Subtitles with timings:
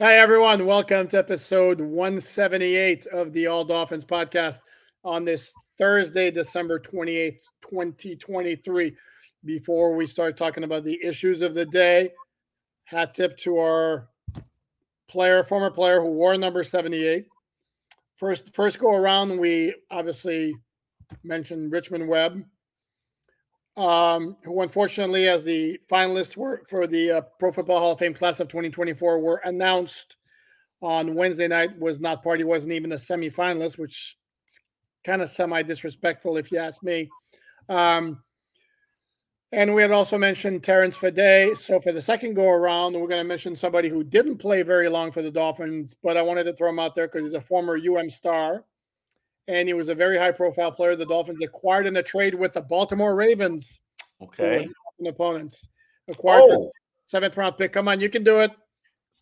[0.00, 0.64] Hi, everyone.
[0.64, 4.60] Welcome to episode 178 of the All Dolphins podcast
[5.02, 8.94] on this Thursday, December 28th, 2023.
[9.44, 12.12] Before we start talking about the issues of the day,
[12.84, 14.08] hat tip to our
[15.08, 17.26] player, former player who wore number 78.
[18.14, 20.54] First, first go around, we obviously
[21.24, 22.44] mentioned Richmond Webb,
[23.78, 28.12] um, who unfortunately, as the finalists were for the uh, Pro Football Hall of Fame
[28.12, 30.16] class of 2024 were announced
[30.82, 32.40] on Wednesday night, was not part.
[32.40, 34.16] He wasn't even a semifinalist, which
[34.48, 34.60] is
[35.04, 37.08] kind of semi disrespectful, if you ask me.
[37.68, 38.20] Um,
[39.52, 41.56] and we had also mentioned Terrence Fede.
[41.56, 44.88] So for the second go around, we're going to mention somebody who didn't play very
[44.88, 47.40] long for the Dolphins, but I wanted to throw him out there because he's a
[47.40, 48.64] former UM star
[49.48, 50.94] and he was a very high profile player.
[50.94, 53.80] The Dolphins acquired in a trade with the Baltimore Ravens.
[54.22, 54.68] Okay.
[55.06, 55.66] Opponents
[56.08, 56.70] acquired oh.
[57.06, 57.72] seventh round pick.
[57.72, 58.50] Come on, you can do it.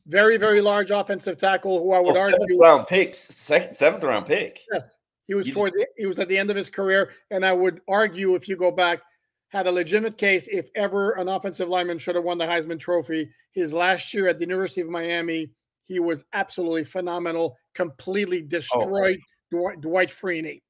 [0.07, 4.05] Very, very large offensive tackle who I would oh, argue seventh round picks, second, seventh
[4.05, 4.63] round pick.
[4.73, 4.99] Yes.
[5.27, 7.13] He was toward the, he was at the end of his career.
[7.31, 9.01] And I would argue if you go back,
[9.49, 13.29] had a legitimate case if ever an offensive lineman should have won the Heisman Trophy.
[13.53, 15.51] His last year at the University of Miami,
[15.85, 18.49] he was absolutely phenomenal, completely oh.
[18.49, 19.19] destroyed.
[19.21, 20.63] Oh Dwight, Dwight Freeney.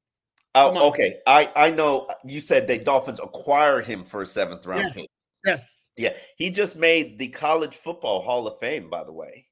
[0.54, 1.19] Oh, okay.
[1.26, 4.94] I I know you said the Dolphins acquired him for a seventh round yes.
[4.94, 5.10] pick.
[5.44, 5.88] Yes.
[5.97, 9.47] Yeah, he just made the College Football Hall of Fame, by the way.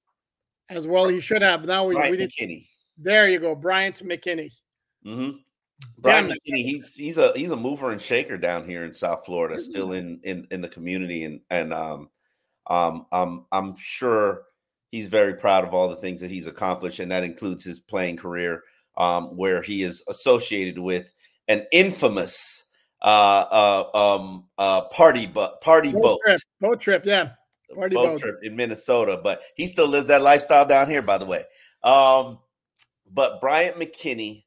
[0.68, 1.64] As well, he should have.
[1.64, 2.66] Now we, Bryant we McKinnie.
[2.98, 4.52] There you go, Bryant McKinnie.
[5.06, 5.38] Mm-hmm.
[5.98, 9.56] Brian McKinnie, he's he's a he's a mover and shaker down here in South Florida,
[9.56, 9.62] mm-hmm.
[9.62, 12.10] still in in in the community, and and um
[12.68, 14.42] um um I'm sure
[14.90, 18.16] he's very proud of all the things that he's accomplished, and that includes his playing
[18.16, 18.62] career
[18.97, 21.12] um, where he is associated with
[21.49, 22.65] an infamous
[23.03, 27.31] uh, uh, um, uh, party but party boat, boat trip, boat trip, yeah,
[27.75, 29.21] party boat, boat, trip in Minnesota.
[29.22, 31.44] But he still lives that lifestyle down here, by the way.
[31.82, 32.38] Um,
[33.10, 34.44] but Bryant McKinnie,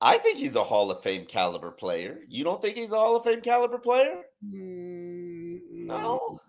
[0.00, 2.18] I think he's a Hall of Fame caliber player.
[2.28, 4.22] You don't think he's a Hall of Fame caliber player?
[4.44, 6.40] Mm, no.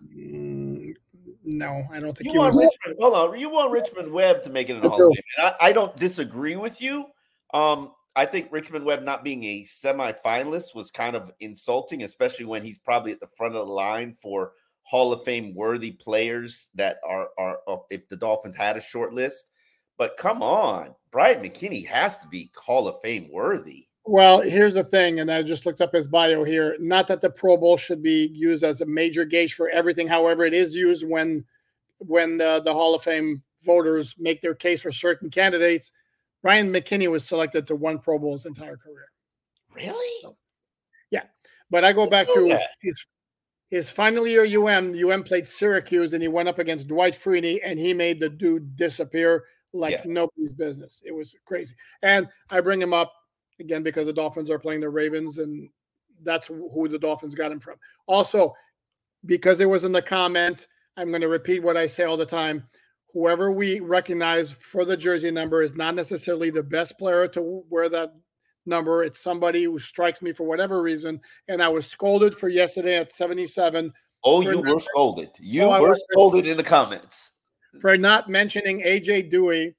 [1.50, 2.70] No, I don't think you want was.
[2.84, 2.98] Richmond.
[3.00, 5.24] Hold on, you want Richmond Webb to make it in the Hall of Fame.
[5.38, 7.06] I, I, don't disagree with you.
[7.54, 12.62] Um, I think Richmond Webb not being a semifinalist was kind of insulting, especially when
[12.62, 16.98] he's probably at the front of the line for Hall of Fame worthy players that
[17.08, 19.46] are are uh, if the Dolphins had a short list.
[19.96, 23.87] But come on, Brian McKinnie has to be Hall of Fame worthy.
[24.10, 26.78] Well, here's the thing, and I just looked up his bio here.
[26.80, 30.08] Not that the Pro Bowl should be used as a major gauge for everything.
[30.08, 31.44] However, it is used when
[31.98, 35.92] when the, the Hall of Fame voters make their case for certain candidates.
[36.42, 39.10] Ryan McKinnie was selected to one Pro Bowl his entire career.
[39.74, 40.22] Really?
[40.22, 40.38] So,
[41.10, 41.24] yeah,
[41.68, 43.06] but I go back to his
[43.68, 44.94] his final year UM.
[44.94, 48.74] UM played Syracuse, and he went up against Dwight Freeney, and he made the dude
[48.74, 49.44] disappear
[49.74, 50.02] like yeah.
[50.06, 51.02] nobody's business.
[51.04, 51.74] It was crazy.
[52.00, 53.12] And I bring him up
[53.60, 55.68] again because the Dolphins are playing the Ravens, and
[56.22, 57.76] that's who the Dolphins got him from.
[58.06, 58.54] Also,
[59.26, 60.66] because it was in the comment,
[60.96, 62.64] I'm going to repeat what I say all the time.
[63.14, 67.88] Whoever we recognize for the jersey number is not necessarily the best player to wear
[67.88, 68.12] that
[68.66, 69.02] number.
[69.02, 71.20] It's somebody who strikes me for whatever reason.
[71.48, 73.92] And I was scolded for yesterday at 77.
[74.24, 75.30] Oh, you were scolded.
[75.40, 77.32] You oh, were scolded in the comments.
[77.80, 79.74] For not mentioning AJ Duhe,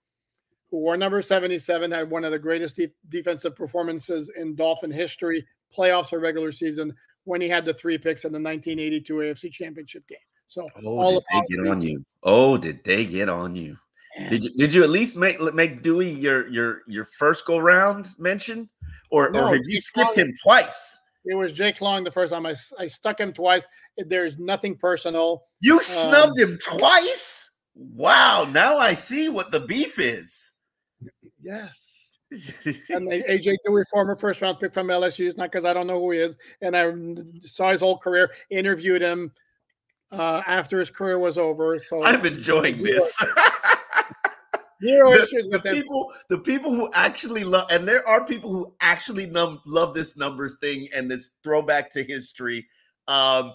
[0.72, 5.46] who wore number 77, had one of the greatest de- defensive performances in Dolphin history,
[5.76, 6.94] playoffs or regular season,
[7.24, 10.18] when he had the three picks in the 1982 AFC Championship game.
[10.48, 12.06] So, oh, all did they get on you?
[12.24, 13.78] Oh, did they get on you?
[14.30, 18.08] Did you did you at least make make Duhe your your your first go round
[18.18, 18.68] mention,
[19.12, 20.98] or no, or have you skipped Long, him twice?
[21.26, 22.46] It was Jake Long the first time.
[22.46, 23.68] I I stuck him twice.
[23.98, 25.44] There's nothing personal.
[25.62, 27.52] You um, snubbed um, him twice.
[27.76, 28.48] Wow!
[28.52, 30.54] Now I see what the beef is.
[31.40, 32.20] Yes.
[32.32, 36.00] and AJ Duhe, former first round pick from LSU, is not because I don't know
[36.00, 36.92] who he is, and I
[37.46, 39.32] saw his whole career, interviewed him
[40.12, 41.80] uh, after his career was over.
[41.80, 43.18] So I'm enjoying this.
[44.82, 46.14] The, the people.
[46.30, 50.56] The people who actually love, and there are people who actually num- love this numbers
[50.62, 52.66] thing and this throwback to history.
[53.10, 53.52] Um,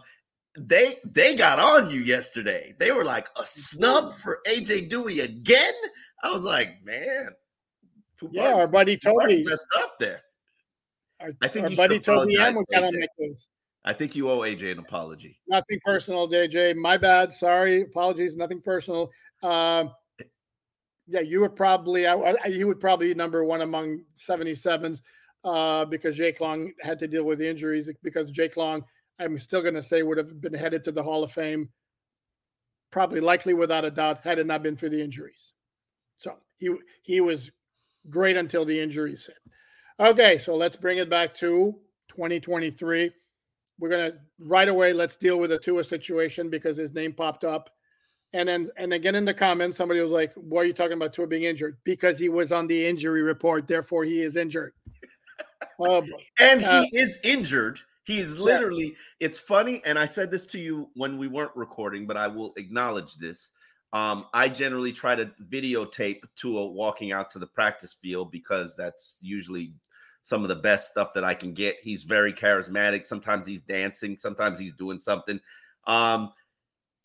[0.59, 2.75] they they got on you yesterday.
[2.79, 5.73] They were like a snub for AJ Duhe again.
[6.23, 7.31] I was like, man,
[8.31, 10.23] yeah, our buddy Toby messed up there.
[11.21, 13.51] Our, I think our buddy Toby M was got on my case.
[13.85, 15.39] I think you owe AJ an apology.
[15.47, 16.77] Nothing personal, JJ.
[16.77, 17.33] My bad.
[17.35, 17.83] Sorry.
[17.83, 18.37] Apologies.
[18.37, 19.11] Nothing personal.
[19.43, 19.93] Um,
[21.07, 25.03] yeah, you would probably, I, I, you would probably be number one among 77s
[25.45, 27.91] uh, because Jake Long had to deal with the injuries.
[28.03, 28.83] Because Jake Long,
[29.19, 31.69] I'm still going to say, would have been headed to the Hall of Fame,
[32.91, 35.53] probably likely without a doubt, had it not been for the injuries.
[36.17, 37.51] So he he was
[38.11, 39.39] great until the injuries hit.
[40.01, 41.75] Okay, so let's bring it back to
[42.09, 43.13] 2023
[43.79, 47.71] we're gonna right away let's deal with the Tua situation because his name popped up.
[48.33, 51.13] And then and again in the comments, somebody was like, Why are you talking about
[51.13, 51.79] Tua being injured?
[51.85, 54.75] Because he was on the injury report, therefore he is injured.
[55.81, 56.25] oh boy.
[56.41, 57.81] And uh, he is injured.
[58.05, 59.27] He is literally, yeah.
[59.27, 62.53] it's funny, and I said this to you when we weren't recording, but I will
[62.59, 63.53] acknowledge this.
[63.95, 69.19] Um, I generally try to videotape Tua walking out to the practice field because that's
[69.23, 69.73] usually
[70.25, 71.77] some of the best stuff that I can get.
[71.81, 73.07] He's very charismatic.
[73.07, 75.39] Sometimes he's dancing, sometimes he's doing something.
[75.87, 76.33] Um,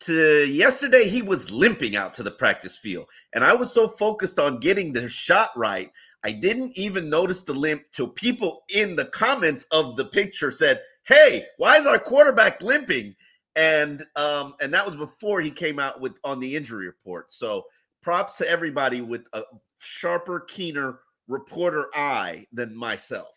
[0.00, 4.40] to yesterday, he was limping out to the practice field, and I was so focused
[4.40, 5.92] on getting the shot right,
[6.24, 10.82] I didn't even notice the limp till people in the comments of the picture said,
[11.04, 13.14] "Hey, why is our quarterback limping?"
[13.56, 17.32] And um, and that was before he came out with on the injury report.
[17.32, 17.64] So
[18.02, 19.42] props to everybody with a
[19.80, 23.34] sharper, keener reporter eye than myself.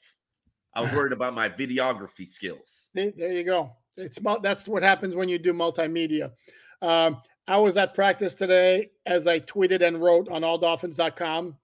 [0.76, 2.90] I was worried about my videography skills.
[2.94, 3.72] There you go.
[3.96, 6.32] It's that's what happens when you do multimedia.
[6.82, 11.56] Um, I was at practice today as I tweeted and wrote on alldolphins.com.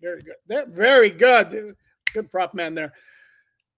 [0.00, 0.34] Very good.
[0.46, 1.74] They're very good.
[2.12, 2.92] Good prop man there.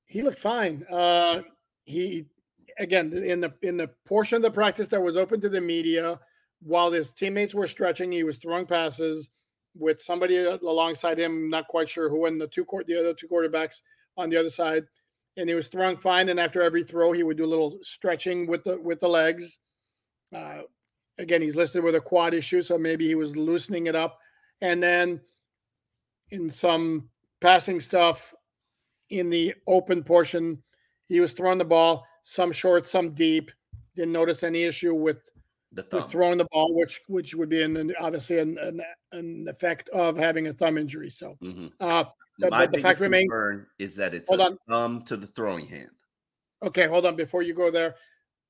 [0.07, 0.85] He looked fine.
[0.91, 1.43] Uh,
[1.85, 2.27] he
[2.79, 6.19] again in the in the portion of the practice that was open to the media,
[6.63, 9.31] while his teammates were stretching, he was throwing passes
[9.77, 13.29] with somebody alongside him, not quite sure who, and the two court the other two
[13.29, 13.81] quarterbacks
[14.17, 14.85] on the other side,
[15.37, 16.29] and he was throwing fine.
[16.29, 19.59] And after every throw, he would do a little stretching with the with the legs.
[20.35, 20.63] Uh,
[21.19, 24.19] again, he's listed with a quad issue, so maybe he was loosening it up.
[24.61, 25.21] And then
[26.31, 27.09] in some
[27.41, 28.35] passing stuff
[29.11, 30.63] in the open portion,
[31.09, 33.53] he was throwing the ball some short, some deep.
[33.95, 35.31] Didn't notice any issue with
[35.93, 38.81] with throwing the ball, which which would be an, obviously an, an,
[39.13, 41.11] an effect of having a thumb injury.
[41.11, 41.69] So, mm-hmm.
[41.79, 42.05] uh,
[42.39, 43.31] the, my the, fact remains
[43.79, 44.59] is that it's hold a on.
[44.69, 45.91] thumb to the throwing hand.
[46.63, 47.15] Okay, hold on.
[47.15, 47.95] Before you go there,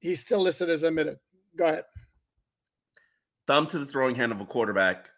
[0.00, 1.18] he's still listed as admitted.
[1.56, 1.84] Go ahead.
[3.46, 5.10] Thumb to the throwing hand of a quarterback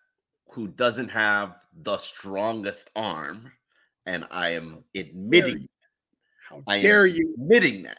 [0.50, 3.52] who doesn't have the strongest arm,
[4.06, 5.68] and I am admitting.
[6.48, 7.34] How dare you?
[7.38, 7.98] Admitting that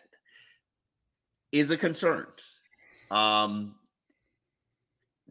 [1.51, 2.27] is a concern.
[3.11, 3.75] Um,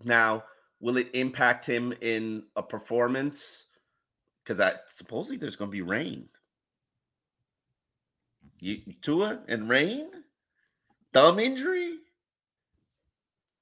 [0.05, 0.45] now,
[0.81, 3.65] will it impact him in a performance?
[4.43, 6.29] Because I supposedly there's going to be rain.
[8.61, 10.07] You, Tua and rain,
[11.13, 11.99] thumb injury.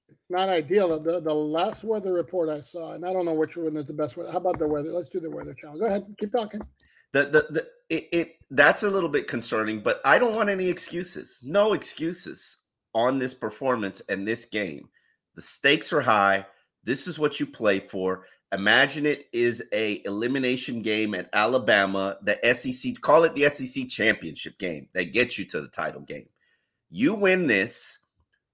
[0.09, 1.01] It's not ideal.
[1.01, 3.93] The the last weather report I saw, and I don't know which one is the
[3.93, 4.31] best weather.
[4.31, 4.91] How about the weather?
[4.91, 5.79] Let's do the weather channel.
[5.79, 6.61] Go ahead, keep talking.
[7.13, 10.69] The the, the it, it that's a little bit concerning, but I don't want any
[10.69, 11.41] excuses.
[11.45, 12.59] No excuses
[12.95, 14.89] on this performance and this game.
[15.35, 16.47] The stakes are high.
[16.85, 18.27] This is what you play for.
[18.53, 24.57] Imagine it is a elimination game at Alabama, the SEC, call it the SEC championship
[24.59, 26.29] game that gets you to the title game.
[26.91, 27.99] You win this,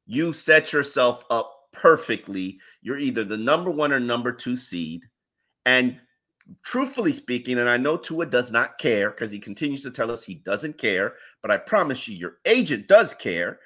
[0.06, 2.58] you set yourself up perfectly.
[2.80, 5.04] You're either the number one or number two seed.
[5.66, 6.00] And
[6.62, 10.22] truthfully speaking, and I know Tua does not care because he continues to tell us
[10.22, 13.60] he doesn't care, but I promise you, your agent does care.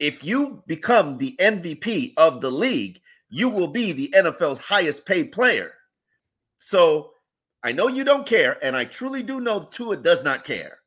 [0.00, 3.00] If you become the MVP of the league,
[3.30, 5.72] you will be the NFL's highest paid player.
[6.58, 7.12] So
[7.62, 10.78] I know you don't care, and I truly do know Tua does not care,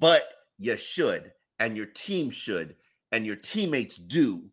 [0.00, 0.22] but
[0.58, 2.76] you should, and your team should,
[3.12, 4.44] and your teammates do.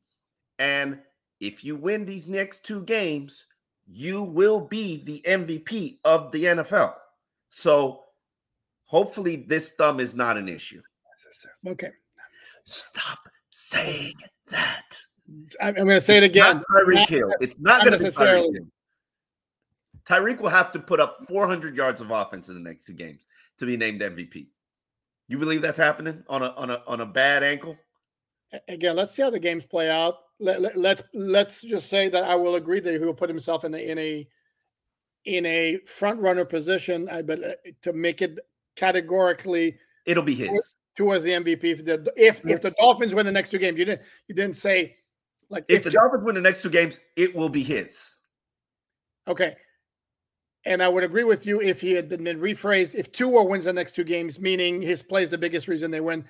[0.60, 1.00] And
[1.42, 3.46] if you win these next two games,
[3.88, 6.94] you will be the MVP of the NFL.
[7.50, 8.04] So
[8.86, 10.82] hopefully this thumb is not an issue.
[11.68, 11.92] Okay.
[12.64, 13.20] Stop
[13.52, 14.14] saying
[14.48, 15.00] that.
[15.62, 16.44] I'm going to say it again.
[16.44, 17.32] Not Tyreek Hill.
[17.40, 18.68] It's not going to be Tyreek Hill.
[20.06, 23.26] Tyreek will have to put up 400 yards of offense in the next two games
[23.58, 24.48] to be named MVP.
[25.28, 27.76] You believe that's happening on a on a on a bad ankle?
[28.68, 30.20] Again, let's see how the games play out.
[30.40, 33.64] Let, let, let's let's just say that I will agree that he will put himself
[33.64, 34.28] in a in a
[35.26, 38.40] in a front runner position, I but uh, to make it
[38.76, 41.64] categorically, it'll be his towards the MVP.
[41.64, 44.58] If the if, if the Dolphins win the next two games, you didn't you didn't
[44.58, 44.98] say
[45.50, 48.20] like if, if the Dolphins win the next two games, it will be his.
[49.28, 49.56] Okay,
[50.66, 52.96] and I would agree with you if he had been, been rephrased.
[52.96, 56.02] If Tua wins the next two games, meaning his play is the biggest reason they
[56.02, 56.26] win,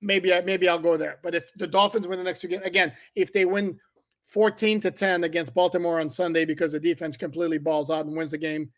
[0.00, 1.18] maybe I maybe I'll go there.
[1.22, 3.78] But if the Dolphins win the next two games, again, if they win
[4.28, 8.32] 14 to 10 against Baltimore on Sunday because the defense completely balls out and wins
[8.32, 8.70] the game.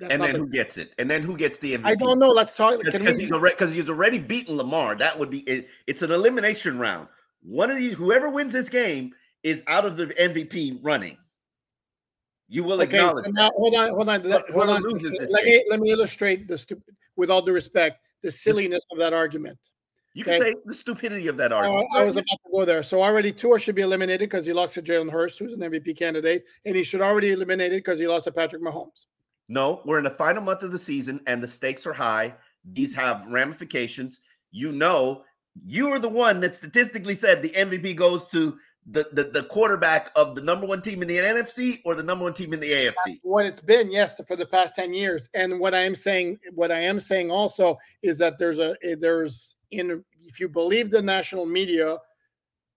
[0.00, 0.92] and then who gets it?
[0.98, 1.84] And then who gets the MVP?
[1.84, 2.28] I don't know.
[2.28, 4.94] Let's talk because he's he's already beaten Lamar.
[4.94, 7.08] That would be it, it's an elimination round.
[7.42, 11.16] One of these, whoever wins this game is out of the MVP running.
[12.48, 13.24] You will okay, acknowledge.
[13.24, 14.82] So now, hold on, hold on, let, hold on.
[14.82, 16.96] Let me let me illustrate stupid.
[17.16, 19.58] With all due respect, the silliness of that argument.
[20.14, 20.36] You okay?
[20.36, 21.88] can say the stupidity of that argument.
[21.94, 22.82] I, I was about to go there.
[22.82, 25.96] So already Tua should be eliminated because he lost to Jalen Hurts, who's an MVP
[25.96, 29.06] candidate, and he should already eliminated because he lost to Patrick Mahomes.
[29.48, 32.34] No, we're in the final month of the season, and the stakes are high.
[32.72, 34.20] These have ramifications.
[34.50, 35.24] You know,
[35.64, 40.10] you are the one that statistically said the MVP goes to the, the, the quarterback
[40.16, 42.70] of the number one team in the NFC or the number one team in the
[42.70, 42.94] AFC?
[43.06, 45.28] That's what it's been, yes, for the past 10 years.
[45.34, 48.96] And what I am saying, what I am saying also is that there's a eh,
[48.98, 51.98] there's in if you believe the national media,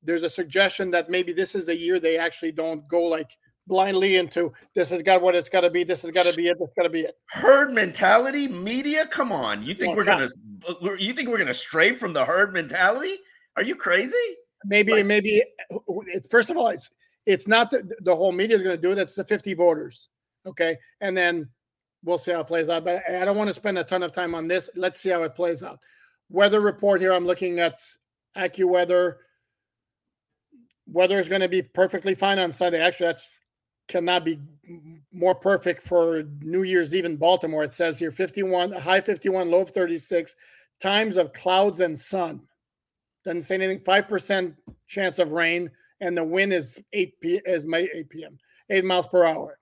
[0.04, 3.30] there's a suggestion that maybe this is a year they actually don't go like
[3.68, 5.84] blindly into this has got what it's got to be.
[5.84, 6.58] This has got to be it.
[6.60, 7.16] This got to be it.
[7.30, 9.06] Herd mentality, media.
[9.08, 10.30] Come on, you think oh, we're God.
[10.72, 13.18] gonna uh, you think we're gonna stray from the herd mentality?
[13.56, 14.16] Are you crazy?
[14.66, 15.06] Maybe right.
[15.06, 15.44] maybe
[16.30, 16.90] first of all it's
[17.26, 20.10] it's not the, the whole media is going to do it it's the 50 voters
[20.46, 20.78] okay?
[21.02, 21.50] And then
[22.04, 24.12] we'll see how it plays out but i don't want to spend a ton of
[24.12, 25.80] time on this let's see how it plays out.
[26.30, 27.82] Weather report here i'm looking at
[28.36, 29.16] accuweather.
[30.86, 33.28] Weather is going to be perfectly fine on sunday actually that's
[33.88, 34.40] cannot be
[35.12, 39.66] more perfect for new year's eve in baltimore it says here 51 high 51 low
[39.66, 40.36] 36
[40.80, 42.42] times of clouds and sun
[43.24, 43.80] doesn't say anything.
[43.80, 44.56] Five percent
[44.88, 45.70] chance of rain,
[46.02, 48.38] and the wind is eight p is eight p.m.
[48.70, 49.60] eight miles per hour.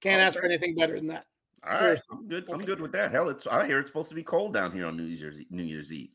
[0.00, 0.26] Can't okay.
[0.26, 1.24] ask for anything better than that.
[1.66, 2.44] All right, I'm good.
[2.50, 3.12] I'm good with that.
[3.12, 5.62] Hell, it's I hear it's supposed to be cold down here on New Year's New
[5.62, 6.10] Year's Eve.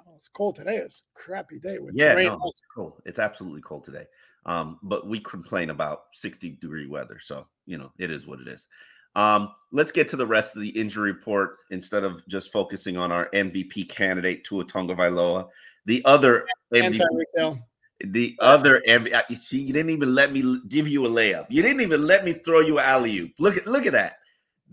[0.00, 0.76] Oh, it's cold today.
[0.76, 2.26] It's a crappy day with yeah, rain.
[2.28, 2.62] No, it's.
[3.04, 4.04] It's absolutely cold today.
[4.46, 8.48] Um, but we complain about 60 degree weather, so you know it is what it
[8.48, 8.66] is.
[9.14, 13.10] Um, let's get to the rest of the injury report instead of just focusing on
[13.10, 15.48] our MVP candidate Tua Tagovailoa.
[15.88, 17.62] The other MVP,
[18.00, 19.22] the other MVP.
[19.30, 21.46] You see, you didn't even let me give you a layup.
[21.48, 23.32] You didn't even let me throw you alley oop.
[23.38, 24.18] Look at look at that.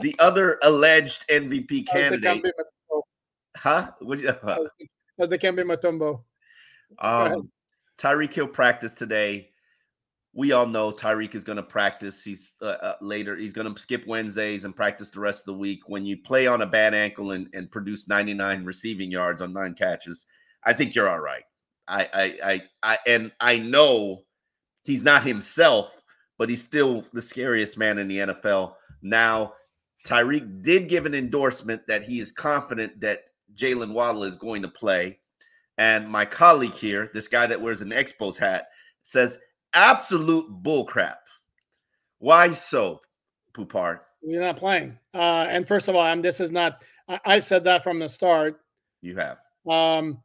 [0.01, 2.43] The other alleged MVP candidate.
[3.55, 3.91] Huh?
[4.01, 4.57] What you, uh,
[5.21, 6.23] Dikembe Mutombo.
[6.99, 7.49] Um,
[7.97, 9.51] Tyreek Hill practiced today.
[10.33, 12.25] We all know Tyreek is going to practice.
[12.25, 13.37] He's uh, uh, later.
[13.37, 15.87] He's going to skip Wednesdays and practice the rest of the week.
[15.87, 19.75] When you play on a bad ankle and, and produce 99 receiving yards on nine
[19.75, 20.25] catches,
[20.65, 21.43] I think you're all right.
[21.87, 24.23] I, I, I, I, and I know
[24.83, 26.01] he's not himself,
[26.37, 28.73] but he's still the scariest man in the NFL.
[29.01, 29.53] Now,
[30.05, 34.67] Tyreek did give an endorsement that he is confident that Jaylen Waddle is going to
[34.67, 35.19] play.
[35.77, 38.67] And my colleague here, this guy that wears an Expos hat,
[39.03, 39.37] says
[39.73, 41.17] absolute bullcrap.
[42.19, 43.01] Why so,
[43.53, 44.05] Poupart?
[44.21, 44.97] You're not playing.
[45.13, 48.09] Uh, and first of all, I'm, this is not, I, I said that from the
[48.09, 48.61] start.
[49.01, 49.37] You have.
[49.67, 50.19] Um,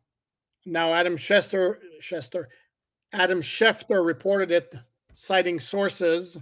[0.66, 2.46] now, Adam Schefter, Schefter,
[3.12, 4.74] Adam Schefter reported it,
[5.14, 6.38] citing sources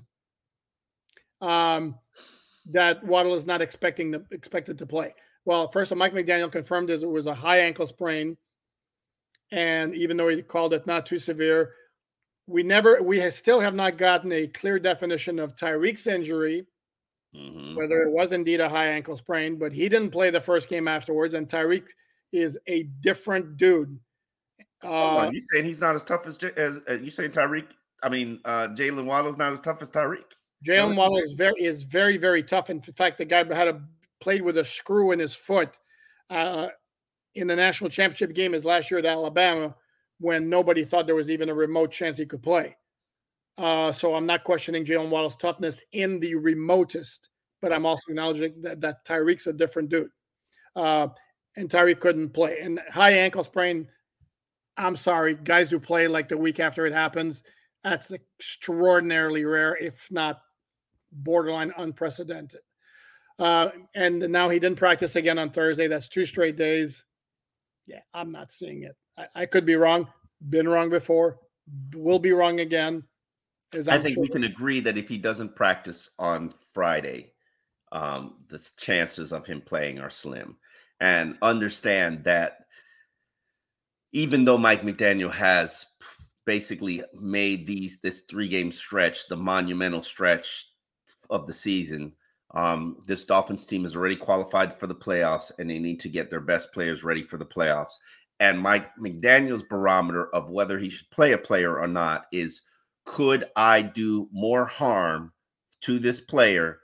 [1.40, 1.96] um,
[2.70, 5.14] that Waddle is not expecting the, expected to play.
[5.44, 8.36] Well, first of all, Mike McDaniel confirmed it was a high ankle sprain,
[9.50, 11.72] and even though he called it not too severe,
[12.46, 16.66] we never, we still have not gotten a clear definition of Tyreek's injury
[17.34, 17.74] mm-hmm.
[17.74, 20.88] whether it was indeed a high ankle sprain, but he didn't play the first game
[20.88, 21.34] afterwards.
[21.34, 21.86] And Tyreek
[22.32, 23.98] is a different dude.
[24.82, 27.66] Uh, you saying he's not as tough as, as uh, you saying Tyreek?
[28.02, 30.22] I mean, uh, Jaylen Waddle's not as tough as Tyreek.
[30.64, 32.70] Jaylen Waddle is very is very very tough.
[32.70, 33.80] In fact, the guy had a
[34.20, 35.78] played with a screw in his foot
[36.30, 36.68] uh,
[37.34, 39.74] in the national championship game his last year at Alabama
[40.18, 42.76] when nobody thought there was even a remote chance he could play.
[43.56, 47.28] Uh, so I'm not questioning Jaylen Waddle's toughness in the remotest,
[47.60, 50.10] but I'm also acknowledging that, that Tyreek's a different dude.
[50.76, 51.08] Uh,
[51.56, 52.60] and Tyreek couldn't play.
[52.60, 53.88] And high ankle sprain,
[54.78, 57.42] I'm sorry, guys who play like the week after it happens,
[57.82, 60.40] that's extraordinarily rare, if not
[61.12, 62.60] borderline unprecedented.
[63.38, 65.88] Uh, and now he didn't practice again on Thursday.
[65.88, 67.04] That's two straight days.
[67.86, 68.96] Yeah, I'm not seeing it.
[69.16, 70.08] I, I could be wrong.
[70.48, 71.38] Been wrong before.
[71.94, 73.02] Will be wrong again.
[73.74, 74.22] I think sure.
[74.22, 77.32] we can agree that if he doesn't practice on Friday,
[77.92, 80.56] um, the chances of him playing are slim.
[81.00, 82.64] And understand that
[84.12, 85.86] even though Mike McDaniel has
[86.46, 90.66] basically made these this three game stretch the monumental stretch
[91.30, 92.12] of the season,
[92.54, 96.30] um, this Dolphins team is already qualified for the playoffs, and they need to get
[96.30, 97.92] their best players ready for the playoffs.
[98.40, 102.62] And Mike McDaniel's barometer of whether he should play a player or not is
[103.04, 105.32] could I do more harm
[105.82, 106.80] to this player,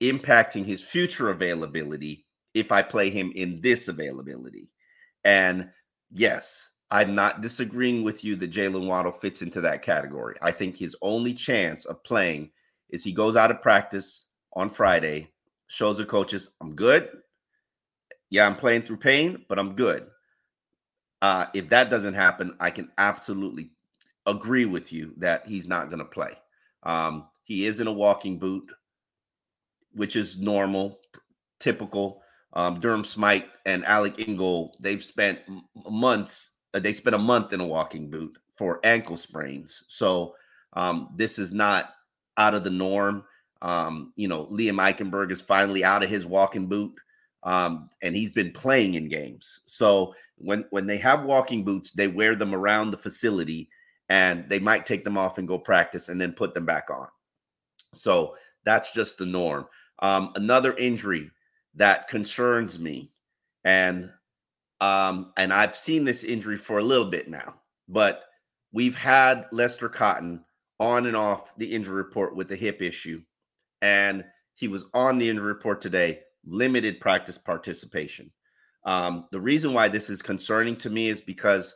[0.00, 4.68] impacting his future availability if I play him in this availability?
[5.24, 5.70] And
[6.12, 10.36] yes, I'm not disagreeing with you that Jaylen Waddle fits into that category.
[10.42, 12.50] I think his only chance of playing
[12.90, 15.30] is he goes out of practice on Friday,
[15.68, 17.08] shows the coaches, I'm good.
[18.28, 20.06] Yeah, I'm playing through pain, but I'm good.
[21.22, 23.70] Uh, if that doesn't happen, I can absolutely
[24.26, 26.32] agree with you that he's not going to play.
[26.82, 28.70] Um, he is in a walking boot,
[29.92, 30.98] which is normal,
[31.58, 32.21] typical.
[32.54, 35.40] Um, Durham Smythe and Alec Ingold, they've spent
[35.88, 39.84] months, uh, they spent a month in a walking boot for ankle sprains.
[39.88, 40.34] So
[40.74, 41.90] um, this is not
[42.36, 43.24] out of the norm.
[43.62, 46.92] Um, you know, Liam Eichenberg is finally out of his walking boot.
[47.44, 49.62] Um, and he's been playing in games.
[49.66, 53.68] So when when they have walking boots, they wear them around the facility
[54.08, 57.08] and they might take them off and go practice and then put them back on.
[57.94, 59.66] So that's just the norm.
[60.00, 61.30] Um, another injury
[61.74, 63.12] that concerns me,
[63.64, 64.10] and
[64.80, 67.54] um, and I've seen this injury for a little bit now,
[67.88, 68.24] but
[68.72, 70.44] we've had Lester Cotton
[70.80, 73.22] on and off the injury report with the hip issue,
[73.80, 78.30] and he was on the injury report today, limited practice participation.
[78.84, 81.74] Um, the reason why this is concerning to me is because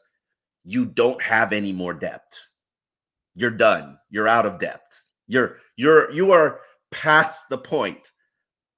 [0.64, 2.50] you don't have any more depth.
[3.37, 3.98] You're done.
[4.11, 5.11] You're out of depth.
[5.28, 8.11] You're you're you are past the point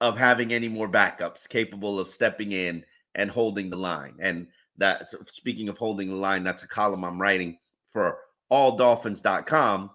[0.01, 2.83] of having any more backups capable of stepping in
[3.15, 4.15] and holding the line.
[4.19, 7.57] And that uh, speaking of holding the line, that's a column I'm writing
[7.89, 8.17] for
[8.51, 9.91] alldolphins.com,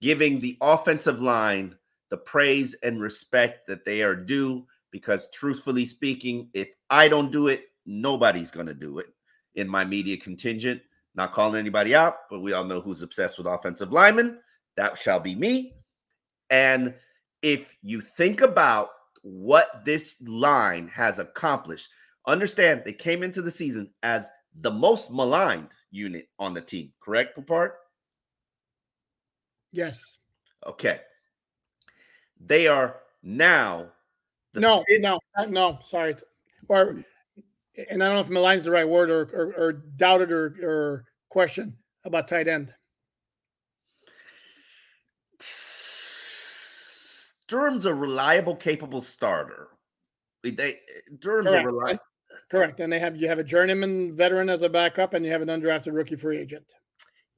[0.00, 1.76] giving the offensive line
[2.10, 4.66] the praise and respect that they are due.
[4.90, 9.06] Because truthfully speaking, if I don't do it, nobody's going to do it
[9.54, 10.82] in my media contingent.
[11.14, 14.38] Not calling anybody out, but we all know who's obsessed with offensive linemen.
[14.76, 15.74] That shall be me.
[16.50, 16.94] And
[17.42, 18.88] if you think about
[19.22, 21.88] what this line has accomplished,
[22.26, 24.28] understand they came into the season as
[24.60, 27.76] the most maligned unit on the team, correct, Poupart?
[29.72, 30.18] Yes.
[30.66, 31.00] Okay.
[32.44, 33.88] They are now.
[34.54, 35.78] no, fifth- no, no.
[35.88, 36.16] Sorry.
[36.68, 37.04] Or
[37.88, 40.54] and I don't know if maligned is the right word or, or, or doubted or,
[40.62, 42.74] or question about tight end.
[47.50, 49.68] Durham's a reliable, capable starter.
[50.44, 50.78] They
[51.18, 51.64] Durham's Correct.
[51.64, 52.04] a reliable.
[52.48, 55.42] Correct, and they have you have a journeyman veteran as a backup, and you have
[55.42, 56.64] an undrafted rookie free agent.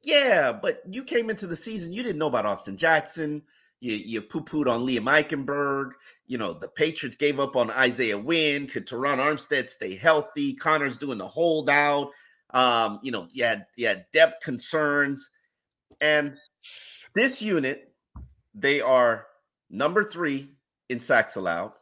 [0.05, 3.43] Yeah, but you came into the season, you didn't know about Austin Jackson.
[3.81, 5.93] You, you poo pooed on Liam Eichenberg.
[6.27, 8.67] You know, the Patriots gave up on Isaiah Wynn.
[8.67, 10.55] Could Terron Armstead stay healthy?
[10.55, 12.11] Connor's doing the holdout.
[12.51, 15.31] Um, you know, you had, you had depth concerns.
[16.01, 16.37] And
[17.15, 17.93] this unit,
[18.55, 19.27] they are
[19.73, 20.51] number three
[20.89, 21.73] in sacks allowed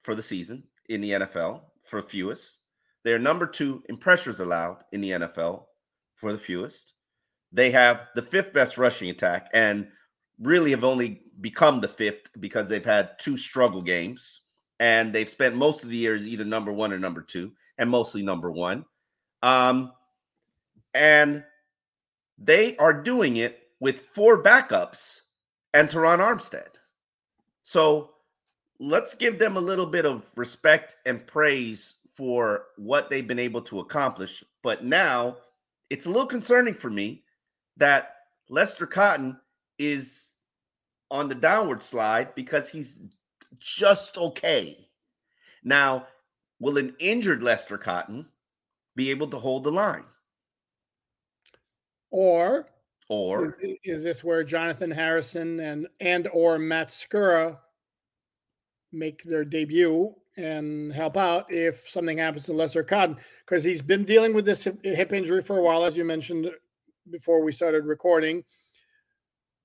[0.00, 2.60] for the season in the NFL for fewest.
[3.04, 5.64] They're number two in pressures allowed in the NFL
[6.14, 6.94] for the fewest.
[7.52, 9.50] They have the fifth best rushing attack.
[9.52, 9.88] And
[10.42, 14.42] really have only become the fifth because they've had two struggle games
[14.80, 18.22] and they've spent most of the years either number one or number two and mostly
[18.22, 18.84] number one.
[19.42, 19.92] Um,
[20.94, 21.44] and
[22.38, 25.22] they are doing it with four backups
[25.74, 26.68] and Terron Armstead.
[27.62, 28.10] So
[28.78, 33.62] let's give them a little bit of respect and praise for what they've been able
[33.62, 34.44] to accomplish.
[34.62, 35.36] But now
[35.90, 37.22] it's a little concerning for me
[37.76, 38.16] that
[38.48, 39.38] Lester Cotton
[39.78, 40.32] is
[41.10, 43.02] on the downward slide because he's
[43.58, 44.88] just okay.
[45.64, 46.06] Now,
[46.58, 48.26] will an injured Lester Cotton
[48.96, 50.04] be able to hold the line?
[52.10, 52.66] Or
[53.12, 57.58] or is, is this where Jonathan Harrison and and or Matt Skura
[58.90, 64.04] make their debut and help out if something happens to Lester Cotton because he's been
[64.04, 66.50] dealing with this hip injury for a while, as you mentioned
[67.10, 68.42] before we started recording.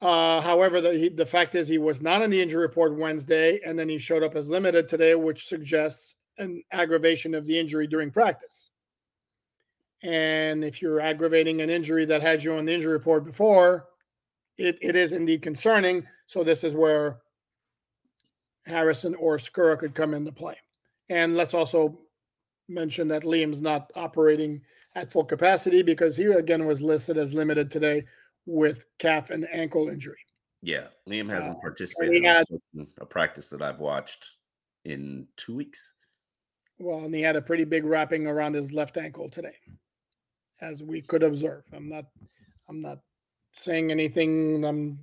[0.01, 3.61] Uh, however, the he, the fact is he was not on the injury report Wednesday,
[3.65, 7.87] and then he showed up as limited today, which suggests an aggravation of the injury
[7.87, 8.71] during practice.
[10.03, 13.87] And if you're aggravating an injury that had you on the injury report before,
[14.57, 16.05] it, it is indeed concerning.
[16.27, 17.19] So this is where
[18.65, 20.57] Harrison or Skura could come into play.
[21.09, 21.99] And let's also
[22.67, 24.61] mention that Liam's not operating
[24.95, 28.03] at full capacity because he again was listed as limited today
[28.45, 30.17] with calf and ankle injury.
[30.61, 34.31] Yeah, Liam hasn't uh, participated had, in a practice that I've watched
[34.85, 35.93] in two weeks.
[36.79, 39.55] Well, and he had a pretty big wrapping around his left ankle today,
[40.61, 41.63] as we could observe.
[41.73, 42.05] I'm not,
[42.69, 42.99] I'm not
[43.51, 44.99] saying anything I'm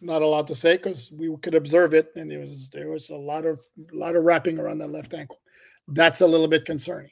[0.00, 3.16] not allowed to say because we could observe it, and there was there was a
[3.16, 3.60] lot of
[3.92, 5.40] a lot of wrapping around that left ankle.
[5.88, 7.10] That's a little bit concerning.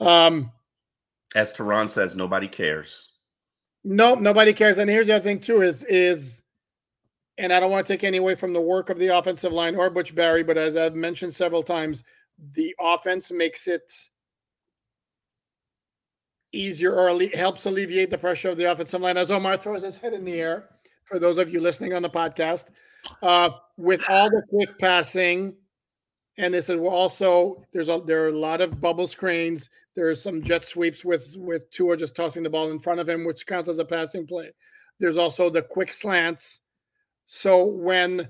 [0.00, 0.50] Um,
[1.34, 3.12] as Tehran says, nobody cares.
[3.84, 4.78] No, nobody cares.
[4.78, 6.42] And here's the other thing too: is is,
[7.38, 9.76] and I don't want to take any away from the work of the offensive line
[9.76, 12.04] or Butch Barry, but as I've mentioned several times,
[12.54, 13.90] the offense makes it
[16.52, 20.12] easier or helps alleviate the pressure of the offensive line as Omar throws his head
[20.12, 20.68] in the air
[21.04, 22.66] for those of you listening on the podcast.
[23.22, 25.54] Uh, with all the quick passing,
[26.38, 29.70] and this is also there's a there are a lot of bubble screens.
[29.96, 33.08] There are some jet sweeps with with Tua just tossing the ball in front of
[33.08, 34.52] him, which counts as a passing play.
[34.98, 36.60] There's also the quick slants.
[37.24, 38.28] So when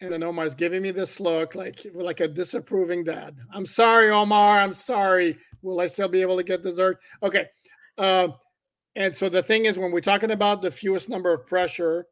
[0.00, 3.36] and then Omar's giving me this look like like a disapproving dad.
[3.52, 4.60] I'm sorry, Omar.
[4.60, 5.36] I'm sorry.
[5.62, 6.98] Will I still be able to get dessert?
[7.22, 7.46] Okay.
[7.98, 8.28] Uh,
[8.96, 12.06] and so the thing is, when we're talking about the fewest number of pressure,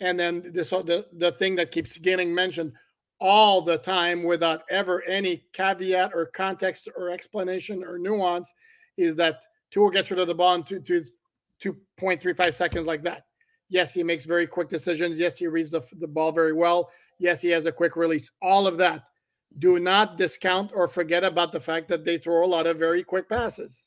[0.00, 2.72] and then this the, the thing that keeps getting mentioned
[3.20, 8.52] all the time without ever any caveat or context or explanation or nuance
[8.96, 11.04] is that Tua gets rid of the ball in two, two,
[11.62, 13.24] 2.35 seconds like that.
[13.70, 15.18] Yes, he makes very quick decisions.
[15.18, 16.90] Yes, he reads the, the ball very well.
[17.18, 18.30] Yes, he has a quick release.
[18.42, 19.04] All of that.
[19.58, 23.02] Do not discount or forget about the fact that they throw a lot of very
[23.02, 23.86] quick passes.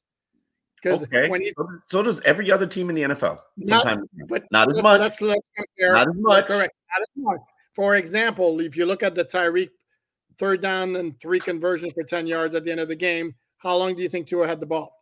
[0.81, 1.29] Because okay.
[1.29, 1.53] when you,
[1.85, 3.39] so does every other team in the NFL.
[3.57, 4.99] Not, but not as much.
[4.99, 5.93] Let's, let's compare.
[5.93, 6.45] Not as much.
[6.45, 6.73] Correct.
[6.97, 7.39] Not as much.
[7.73, 9.69] For example, if you look at the Tyreek
[10.37, 13.77] third down and three conversions for 10 yards at the end of the game, how
[13.77, 14.93] long do you think Tua had the ball?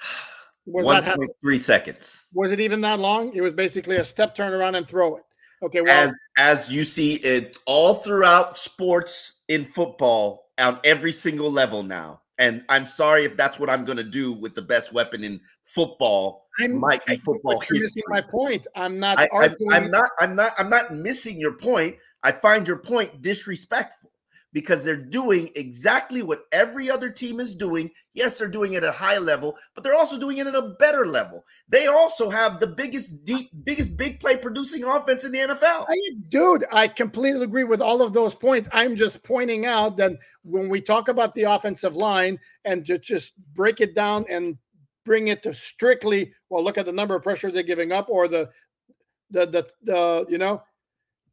[0.66, 2.28] Was 1.3 seconds.
[2.34, 3.34] Was it even that long?
[3.34, 5.24] It was basically a step turnaround and throw it.
[5.62, 5.82] Okay.
[5.82, 11.82] Well, as, as you see it all throughout sports in football on every single level
[11.82, 12.20] now.
[12.38, 15.40] And I'm sorry if that's what I'm going to do with the best weapon in
[15.64, 16.48] football.
[16.60, 17.62] I'm, might be football.
[17.70, 18.66] You're missing my point.
[18.74, 19.20] I'm not.
[19.20, 19.28] I,
[19.70, 20.10] I'm not.
[20.18, 20.52] I'm not.
[20.58, 21.96] I'm not missing your point.
[22.24, 24.10] I find your point disrespectful
[24.54, 27.90] because they're doing exactly what every other team is doing.
[28.14, 30.74] Yes, they're doing it at a high level, but they're also doing it at a
[30.78, 31.44] better level.
[31.68, 35.86] They also have the biggest deep, biggest big play producing offense in the NFL.
[35.88, 35.96] I,
[36.28, 38.68] dude, I completely agree with all of those points.
[38.72, 40.12] I'm just pointing out that
[40.44, 44.56] when we talk about the offensive line and to just break it down and
[45.04, 48.28] bring it to strictly, well, look at the number of pressures they're giving up or
[48.28, 48.48] the
[49.30, 50.62] the the, the you know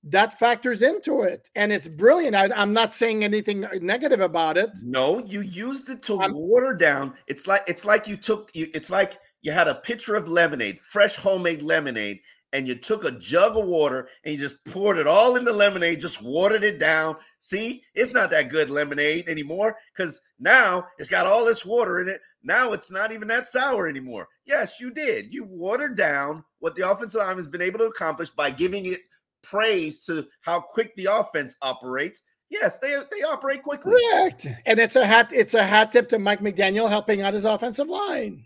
[0.04, 2.36] that factors into it and it's brilliant.
[2.36, 4.72] I, am not saying anything negative about it.
[4.84, 7.14] No you used it to I'm, water down.
[7.28, 10.80] It's like it's like you took you it's like you had a pitcher of lemonade
[10.80, 12.20] fresh homemade lemonade
[12.54, 15.54] and you took a jug of water and you just poured it all in the
[15.54, 17.16] lemonade just watered it down.
[17.40, 22.10] See it's not that good lemonade anymore because now it's got all this water in
[22.10, 22.22] it.
[22.44, 24.28] Now it's not even that sour anymore.
[24.46, 25.32] Yes you did.
[25.32, 29.02] You watered down what the offensive line has been able to accomplish by giving it
[29.44, 32.24] praise to how quick the offense operates.
[32.50, 33.94] Yes, they they operate quickly.
[34.12, 34.48] Correct.
[34.66, 37.90] And it's a hat it's a hat tip to Mike McDaniel helping out his offensive
[37.90, 38.46] line.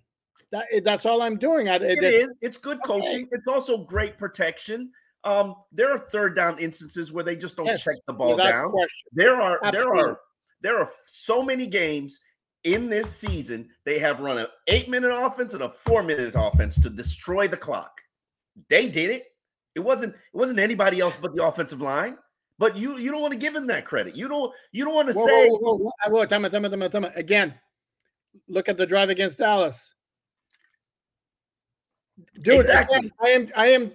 [0.52, 1.68] That, that's all I'm doing.
[1.68, 2.30] It, it is.
[2.42, 3.24] It's good coaching.
[3.24, 3.30] Okay.
[3.32, 4.92] It's also great protection.
[5.24, 8.70] Um, there are third down instances where they just don't yes, check the ball down.
[8.70, 9.10] Question.
[9.14, 9.96] There are Absolutely.
[9.96, 10.20] there are
[10.62, 12.20] there are so many games
[12.64, 16.80] in this season they have run an eight minute offense and a four minute offense
[16.80, 18.02] to destroy the clock.
[18.70, 19.26] They did it.
[19.76, 22.18] It wasn't it wasn't anybody else but the offensive line
[22.58, 24.16] But you you don't want to give him that credit.
[24.16, 26.90] You don't you don't want to Whoa, say whoa, whoa, whoa, whoa, time time time
[26.90, 27.06] time.
[27.16, 27.54] Again,
[28.48, 29.94] look at the drive against Dallas.
[32.42, 33.12] Dude, Exactly.
[33.22, 33.92] I am I am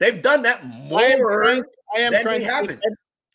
[0.00, 1.42] they've done that I am more.
[1.42, 1.64] trying,
[1.96, 2.80] I am trying to.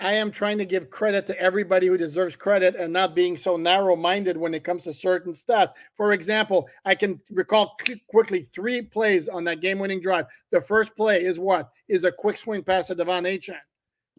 [0.01, 3.55] I am trying to give credit to everybody who deserves credit and not being so
[3.55, 5.73] narrow-minded when it comes to certain stuff.
[5.95, 7.77] For example, I can recall
[8.09, 10.25] quickly three plays on that game-winning drive.
[10.51, 11.69] The first play is what?
[11.87, 13.55] Is a quick swing pass to De'Von Achane.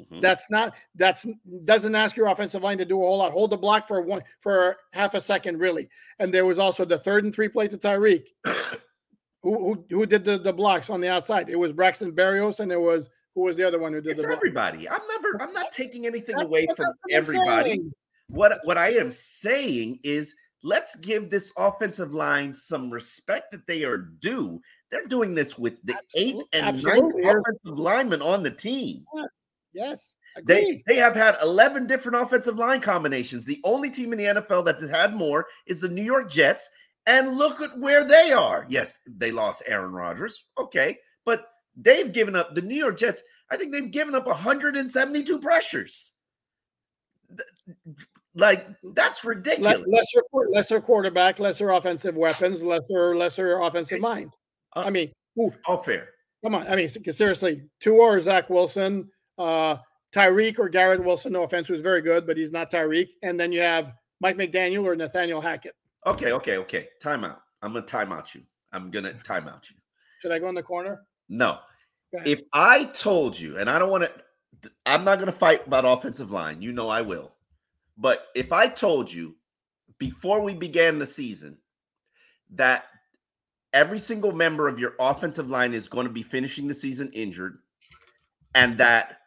[0.01, 0.23] Mhm.
[0.23, 1.27] That's not that's
[1.65, 3.33] doesn't ask your offensive line to do a whole lot.
[3.33, 5.89] Hold the block for one for half a second, really.
[6.19, 8.25] And there was also the third and three play to Tyreek.
[9.43, 11.51] who, who who did the, the blocks on the outside?
[11.51, 14.23] It was Braxton Berrios, and it was who was the other one who did It's
[14.23, 14.37] the block?
[14.39, 14.89] everybody.
[14.89, 15.41] I'm never.
[15.43, 17.71] I'm not taking anything That's away from I'm everybody.
[17.71, 17.93] saying.
[18.29, 23.85] What what I am saying is, let's give this offensive line some respect that they
[23.85, 24.61] are due.
[24.91, 27.23] They're doing this with the eighth Absolute- and ninth absolutely.
[27.25, 27.35] Yes.
[27.37, 29.05] offensive linemen on the team.
[29.15, 33.45] Yes, yes, They they have had 11 different offensive line combinations.
[33.45, 36.69] The only team in the NFL that's had more is the New York Jets.
[37.07, 38.65] And look at where they are.
[38.69, 40.45] Yes, they lost Aaron Rodgers.
[40.57, 40.99] Okay.
[41.25, 43.23] But they've given up the New York Jets.
[43.51, 46.13] I think they've given up 172 pressures.
[48.35, 49.83] Like that's ridiculous.
[49.87, 54.33] Lesser lesser quarterback, lesser offensive weapons, lesser lesser offensive mind.
[54.75, 56.09] Uh, I mean, ooh, All fair.
[56.43, 56.67] come on.
[56.67, 59.77] I mean, seriously, Tua or Zach Wilson, uh,
[60.15, 61.33] Tyreek or Garrett Wilson.
[61.33, 63.09] No offense, who's very good, but he's not Tyreek.
[63.23, 65.75] And then you have Mike McDaniel or Nathaniel Hackett.
[66.07, 66.89] Okay, okay, okay.
[67.03, 67.39] Timeout.
[67.61, 68.43] I'm gonna timeout you.
[68.73, 69.77] I'm gonna timeout you.
[70.21, 71.03] Should I go in the corner?
[71.33, 71.61] No.
[72.27, 75.87] If I told you, and I don't want to, I'm not going to fight about
[75.87, 76.61] offensive line.
[76.61, 77.33] You know I will.
[77.97, 79.35] But if I told you
[79.97, 81.57] before we began the season
[82.51, 82.85] that
[83.73, 87.59] every single member of your offensive line is going to be finishing the season injured,
[88.55, 89.21] and that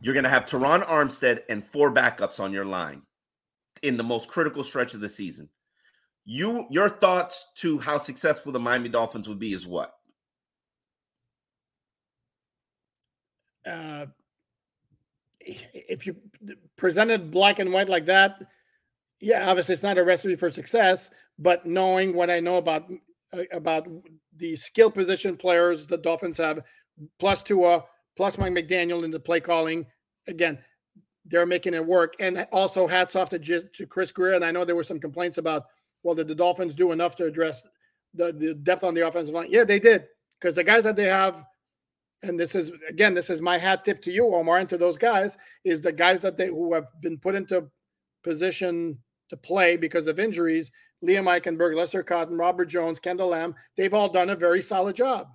[0.00, 3.02] you're going to have Terron Armstead and four backups on your line
[3.84, 5.48] in the most critical stretch of the season,
[6.24, 9.94] you your thoughts to how successful the Miami Dolphins would be is what?
[13.66, 14.06] Uh,
[15.40, 16.16] if you
[16.76, 18.40] presented black and white like that,
[19.20, 21.10] yeah, obviously it's not a recipe for success.
[21.38, 22.90] But knowing what I know about
[23.32, 23.88] uh, about
[24.36, 26.62] the skill position players the Dolphins have,
[27.18, 27.84] plus Tua,
[28.16, 29.86] plus Mike McDaniel in the play calling,
[30.26, 30.58] again,
[31.26, 32.14] they're making it work.
[32.18, 34.34] And also hats off to, to Chris Grier.
[34.34, 35.66] And I know there were some complaints about,
[36.02, 37.66] well, did the Dolphins do enough to address
[38.14, 39.48] the, the depth on the offensive line?
[39.50, 40.06] Yeah, they did.
[40.40, 41.44] Because the guys that they have
[42.22, 44.98] and this is again, this is my hat tip to you, Omar, and to those
[44.98, 47.66] guys, is the guys that they who have been put into
[48.22, 48.98] position
[49.30, 50.70] to play because of injuries.
[51.02, 55.28] Liam Eichenberg, Lester Cotton, Robert Jones, Kendall Lamm, they've all done a very solid job.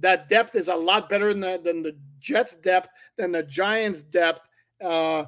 [0.00, 4.02] That depth is a lot better than the, than the Jets' depth, than the Giants'
[4.02, 4.48] depth.
[4.82, 5.24] Uh,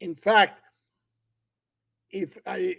[0.00, 0.60] in fact,
[2.10, 2.76] if I,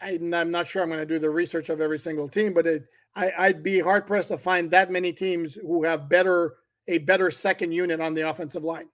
[0.00, 2.66] I, I'm not sure I'm going to do the research of every single team, but
[2.66, 6.56] it, I, I'd be hard pressed to find that many teams who have better
[6.88, 8.88] a better second unit on the offensive line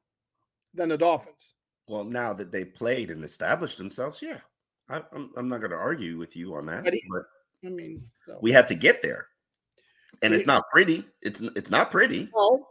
[0.74, 1.54] than the Dolphins.
[1.88, 4.38] Well, now that they played and established themselves, yeah,
[4.88, 6.84] I, I'm, I'm not going to argue with you on that.
[6.84, 7.22] But he- but
[7.64, 8.38] I mean, so.
[8.42, 9.26] we had to get there,
[10.22, 11.04] and it's not pretty.
[11.22, 12.30] It's it's not pretty.
[12.34, 12.66] No.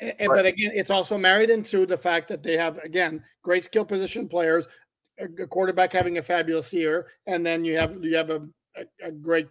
[0.00, 3.64] A- a- but again, it's also married into the fact that they have again great
[3.64, 4.66] skill position players,
[5.18, 9.08] a, a quarterback having a fabulous year, and then you have you have a, a,
[9.08, 9.48] a great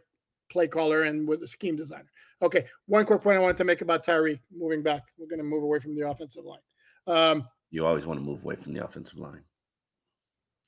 [0.49, 2.12] play caller and with a scheme designer.
[2.41, 4.39] Okay, one quick point I wanted to make about Tyreek.
[4.55, 6.60] Moving back, we're going to move away from the offensive line.
[7.07, 9.41] Um, You always want to move away from the offensive line.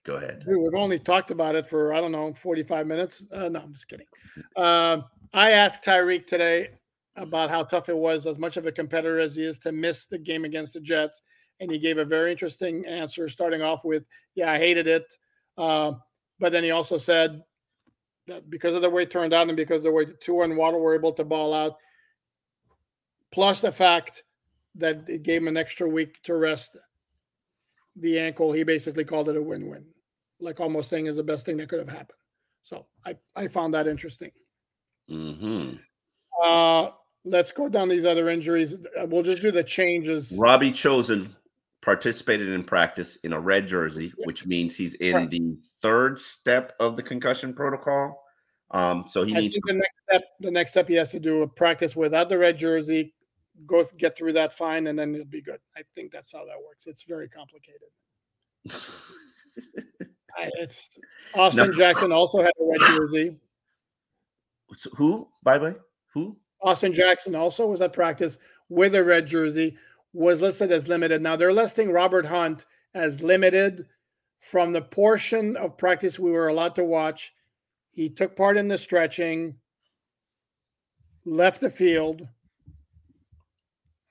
[0.05, 0.43] Go ahead.
[0.45, 3.25] Dude, we've only talked about it for I don't know 45 minutes.
[3.31, 4.07] Uh, no, I'm just kidding.
[4.55, 6.69] Um, I asked Tyreek today
[7.15, 10.05] about how tough it was, as much of a competitor as he is, to miss
[10.05, 11.21] the game against the Jets,
[11.59, 15.05] and he gave a very interesting answer, starting off with, "Yeah, I hated it,"
[15.57, 16.01] Um
[16.39, 17.43] but then he also said
[18.29, 20.41] that because of the way it turned out and because of the way the two
[20.41, 21.77] and Waddle were able to ball out,
[23.31, 24.23] plus the fact
[24.75, 26.77] that it gave him an extra week to rest
[27.95, 29.85] the ankle, he basically called it a win-win,
[30.39, 32.17] like almost saying is the best thing that could have happened.
[32.63, 34.31] So I, I found that interesting.
[35.09, 35.75] Mm-hmm.
[36.41, 36.91] Uh,
[37.25, 38.75] let's go down these other injuries.
[38.75, 40.35] Uh, We'll just do the changes.
[40.39, 41.35] Robbie Chosen
[41.81, 45.29] participated in practice in a red jersey, which means he's in Right.
[45.31, 48.21] the third step of the concussion protocol.
[48.71, 51.19] Um, so he I needs think the next step, the next step he has to
[51.19, 53.13] do a practice without the red jersey,
[53.65, 55.59] go get through that fine, and then it'll be good.
[55.75, 56.85] I think that's how that works.
[56.85, 57.87] It's very complicated.
[60.37, 60.89] I, it's
[61.33, 61.73] Austin No.
[61.73, 63.35] Jackson also had a red jersey.
[64.95, 65.27] who?
[65.43, 65.75] By the way,
[66.13, 66.37] who?
[66.61, 68.37] Austin Jackson also was at practice
[68.67, 69.77] with a red jersey.
[70.13, 71.21] Was listed as limited.
[71.21, 73.85] Now they're listing Robert Hunt as limited
[74.39, 77.33] from the portion of practice we were allowed to watch.
[77.91, 79.55] He took part in the stretching,
[81.25, 82.27] left the field.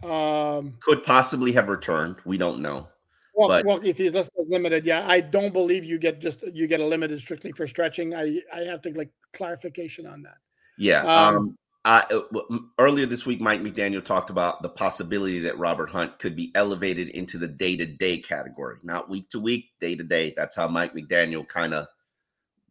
[0.03, 2.17] Um, Could possibly have returned.
[2.25, 2.89] We don't know.
[3.35, 6.43] Well, but, well, if he's listed as limited, yeah, I don't believe you get just
[6.53, 8.15] you get a limited strictly for stretching.
[8.15, 10.39] I I have to like clarification on that.
[10.77, 11.03] Yeah.
[11.03, 11.59] Um, um
[11.89, 16.37] I, uh, earlier this week, Mike McDaniel talked about the possibility that Robert Hunt could
[16.37, 20.35] be elevated into the day to day category, not week to week, day to day.
[20.37, 21.87] That's how Mike McDaniel kind of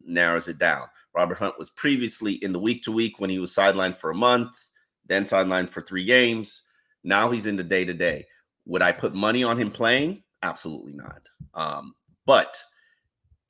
[0.06, 0.86] narrows it down.
[1.16, 4.14] Robert Hunt was previously in the week to week when he was sidelined for a
[4.14, 4.66] month,
[5.08, 6.62] then sidelined for three games.
[7.02, 8.26] Now he's in the day to day.
[8.66, 10.22] Would I put money on him playing?
[10.44, 11.28] Absolutely not.
[11.54, 12.62] Um, but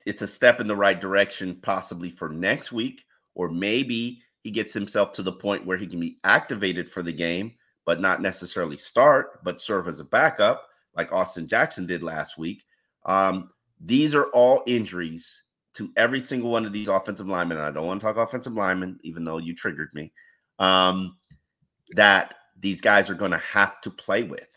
[0.07, 3.03] it's a step in the right direction, possibly for next week,
[3.35, 7.13] or maybe he gets himself to the point where he can be activated for the
[7.13, 7.53] game,
[7.85, 12.63] but not necessarily start, but serve as a backup, like Austin Jackson did last week.
[13.05, 15.43] Um, these are all injuries
[15.75, 17.57] to every single one of these offensive linemen.
[17.57, 20.11] And I don't want to talk offensive linemen, even though you triggered me.
[20.57, 21.15] Um,
[21.91, 24.49] that these guys are going to have to play with.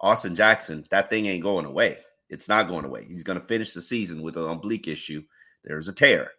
[0.00, 1.98] Austin Jackson, that thing ain't going away.
[2.28, 3.04] It's not going away.
[3.04, 5.22] He's going to finish the season with an oblique issue.
[5.62, 6.32] There's a tear,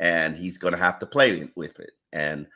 [0.00, 2.46] and he's going to have to play with it and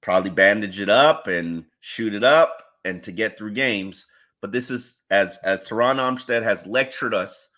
[0.00, 4.06] probably bandage it up and shoot it up and to get through games.
[4.40, 7.48] But this is as as Terron Armstead has lectured us.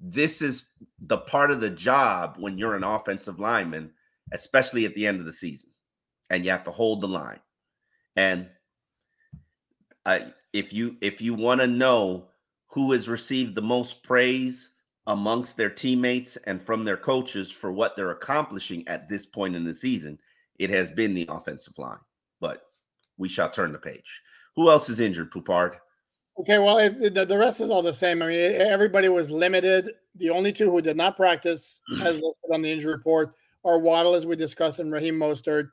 [0.00, 3.92] This is the part of the job when you're an offensive lineman,
[4.32, 5.70] especially at the end of the season,
[6.30, 7.40] and you have to hold the line.
[8.16, 8.48] And
[10.04, 12.28] I, if you if you want to know
[12.66, 14.73] who has received the most praise
[15.06, 19.64] amongst their teammates and from their coaches for what they're accomplishing at this point in
[19.64, 20.18] the season,
[20.58, 21.98] it has been the offensive line,
[22.40, 22.62] but
[23.18, 24.22] we shall turn the page.
[24.56, 25.76] Who else is injured, Poupard?
[26.38, 28.22] Okay, well, it, the, the rest is all the same.
[28.22, 29.92] I mean, everybody was limited.
[30.16, 32.02] The only two who did not practice, hmm.
[32.02, 35.68] as listed on the injury report, are Waddle, as we discussed, and Raheem Mostert,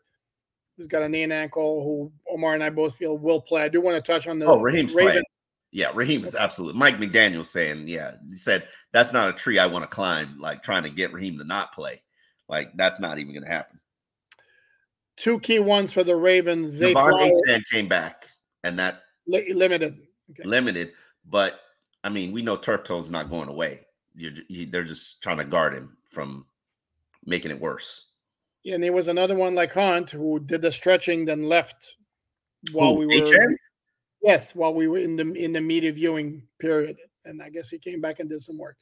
[0.77, 3.63] who's got a knee and ankle, who Omar and I both feel will play.
[3.63, 4.59] I do want to touch on the oh.
[4.59, 5.23] Playing.
[5.71, 6.79] Yeah, Raheem is absolutely.
[6.79, 10.37] Mike McDaniel saying, yeah, he said that's not a tree I want to climb.
[10.37, 12.01] Like trying to get Raheem to not play,
[12.49, 13.79] like that's not even going to happen
[15.21, 16.69] two key ones for the Ravens.
[16.69, 16.93] Zay
[17.71, 18.27] came back,
[18.63, 19.99] and that li- limited,
[20.31, 20.47] okay.
[20.47, 20.93] limited.
[21.29, 21.59] But
[22.03, 23.81] I mean, we know turf toe's not going away.
[24.15, 26.45] You're, you, they're just trying to guard him from
[27.25, 28.07] making it worse.
[28.63, 31.95] Yeah, and there was another one like Hunt who did the stretching, then left
[32.71, 33.13] while we were.
[33.13, 33.55] HN?
[34.21, 37.79] Yes, while we were in the in the media viewing period, and I guess he
[37.79, 38.77] came back and did some work.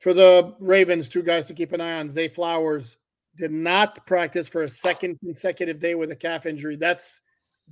[0.00, 2.96] For the Ravens, two guys to keep an eye on: Zay Flowers
[3.36, 6.76] did not practice for a second consecutive day with a calf injury.
[6.76, 7.20] That's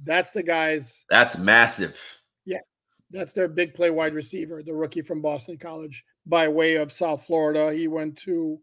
[0.04, 1.04] that's the guys.
[1.08, 2.00] That's massive.
[2.44, 2.58] Yeah,
[3.10, 7.24] that's their big play wide receiver, the rookie from Boston College by way of South
[7.26, 7.72] Florida.
[7.72, 8.58] He went to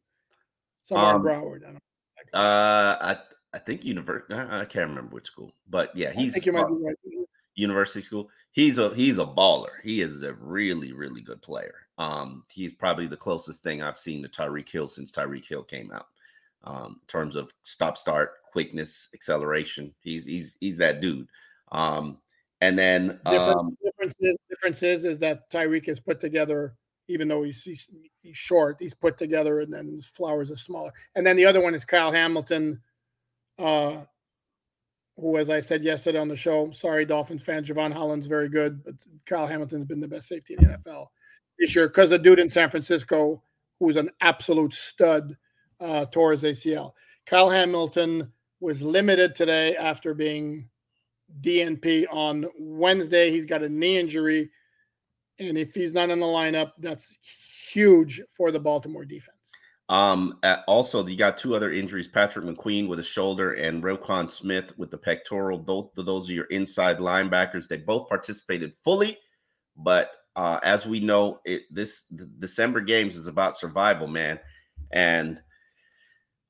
[0.81, 1.63] somewhere um, in Broward.
[1.63, 2.39] I don't know.
[2.39, 3.17] Uh, I
[3.53, 4.33] I think university.
[4.33, 6.65] I can't remember which school, but yeah, he's right.
[7.59, 8.29] University school.
[8.51, 9.81] He's a he's a baller.
[9.83, 11.75] He is a really really good player.
[11.97, 15.91] Um, he's probably the closest thing I've seen to Tyreek Hill since Tyreek Hill came
[15.91, 16.07] out
[16.63, 21.27] um, in terms of stop start quickness acceleration he's he's he's that dude
[21.71, 22.17] um,
[22.61, 26.75] and then difference, um, differences differences is that Tyreek is put together
[27.07, 27.87] even though he's, he's,
[28.21, 31.61] he's short he's put together and then his flowers are smaller and then the other
[31.61, 32.81] one is Kyle Hamilton
[33.57, 34.03] uh,
[35.19, 38.83] who as I said yesterday on the show sorry Dolphins fan Jevon Holland's very good
[38.83, 41.07] but Kyle Hamilton's been the best safety in the NFL
[41.57, 43.41] this year because a dude in San Francisco
[43.79, 45.35] who's an absolute stud
[45.79, 46.91] uh, tore his ACL.
[47.25, 50.67] Kyle Hamilton was limited today after being
[51.41, 53.31] DNP on Wednesday.
[53.31, 54.49] He's got a knee injury.
[55.39, 57.17] And if he's not in the lineup, that's
[57.71, 59.53] huge for the Baltimore defense.
[59.89, 64.77] Um, also, you got two other injuries Patrick McQueen with a shoulder and Roquan Smith
[64.77, 65.57] with the pectoral.
[65.57, 67.67] Both of those are your inside linebackers.
[67.67, 69.17] They both participated fully,
[69.75, 72.03] but uh, as we know, it this
[72.37, 74.39] December games is about survival, man.
[74.91, 75.41] And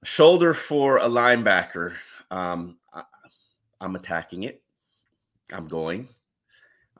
[0.03, 1.95] Shoulder for a linebacker.
[2.31, 3.03] Um, I,
[3.81, 4.63] am attacking it.
[5.51, 6.07] I'm going.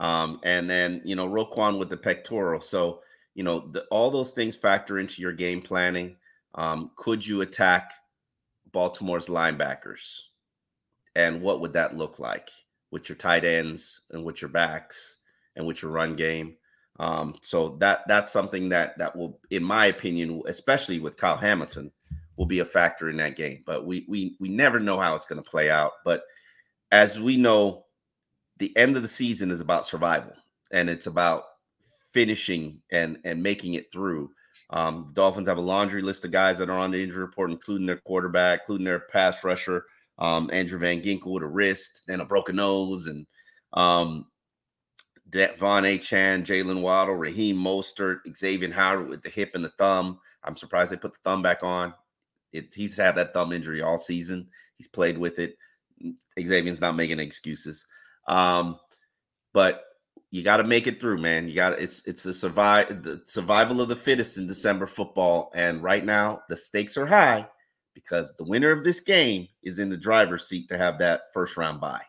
[0.01, 2.59] Um, and then you know Roquan with the pectoral.
[2.59, 3.01] So
[3.35, 6.17] you know the, all those things factor into your game planning.
[6.55, 7.91] Um, could you attack
[8.71, 10.21] Baltimore's linebackers?
[11.15, 12.49] And what would that look like
[12.91, 15.17] with your tight ends and with your backs
[15.55, 16.55] and with your run game?
[16.99, 21.91] Um, so that that's something that that will, in my opinion, especially with Kyle Hamilton,
[22.35, 23.63] will be a factor in that game.
[23.65, 25.93] But we we we never know how it's going to play out.
[26.03, 26.23] But
[26.91, 27.85] as we know,
[28.57, 30.33] the end of the season is about survival,
[30.71, 31.45] and it's about
[32.11, 34.31] finishing and and making it through.
[34.71, 37.49] Um, the Dolphins have a laundry list of guys that are on the injury report,
[37.49, 39.85] including their quarterback, including their pass rusher,
[40.19, 43.25] um, Andrew Van Ginkel with a wrist and a broken nose, and
[43.73, 44.27] um,
[45.31, 50.19] Von Achane, Jaylen Waddle, Raheem Mostert, Xavier Howard with the hip and the thumb.
[50.43, 51.93] I'm surprised they put the thumb back on.
[52.51, 54.47] It, he's had that thumb injury all season.
[54.77, 55.55] He's played with it.
[56.39, 57.85] Xavier's not making excuses.
[58.27, 58.79] Um,
[59.53, 59.83] but
[60.31, 61.47] you got to make it through, man.
[61.47, 65.81] You got it's it's a survive the survival of the fittest in December football, and
[65.81, 67.47] right now the stakes are high
[67.93, 71.57] because the winner of this game is in the driver's seat to have that first
[71.57, 72.01] round bye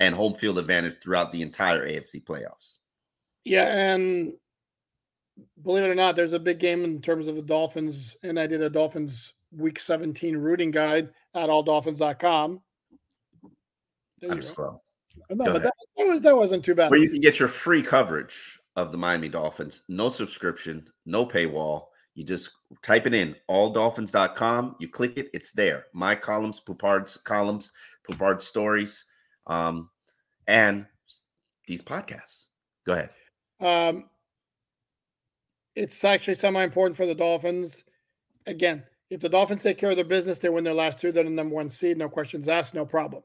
[0.00, 2.78] and home field advantage throughout the entire AFC playoffs.
[3.44, 4.32] Yeah, and
[5.62, 8.46] believe it or not, there's a big game in terms of the Dolphins, and I
[8.46, 12.60] did a Dolphins Week 17 rooting guide at alldolphins.com.
[14.20, 14.80] There I'm slow.
[15.30, 16.90] No, but that, that, was, that wasn't too bad.
[16.90, 21.86] Where you can get your free coverage of the Miami Dolphins, no subscription, no paywall.
[22.14, 22.50] You just
[22.82, 24.76] type it in alldolphins.com.
[24.78, 25.86] You click it, it's there.
[25.94, 27.72] My columns, Poupard's columns,
[28.08, 29.04] Poupard's stories,
[29.46, 29.88] um,
[30.46, 30.86] and
[31.66, 32.48] these podcasts.
[32.86, 33.10] Go ahead.
[33.60, 34.10] Um,
[35.74, 37.84] it's actually semi important for the Dolphins.
[38.46, 41.24] Again, if the Dolphins take care of their business, they win their last two, they're
[41.24, 41.96] the number one seed.
[41.96, 43.22] No questions asked, no problem.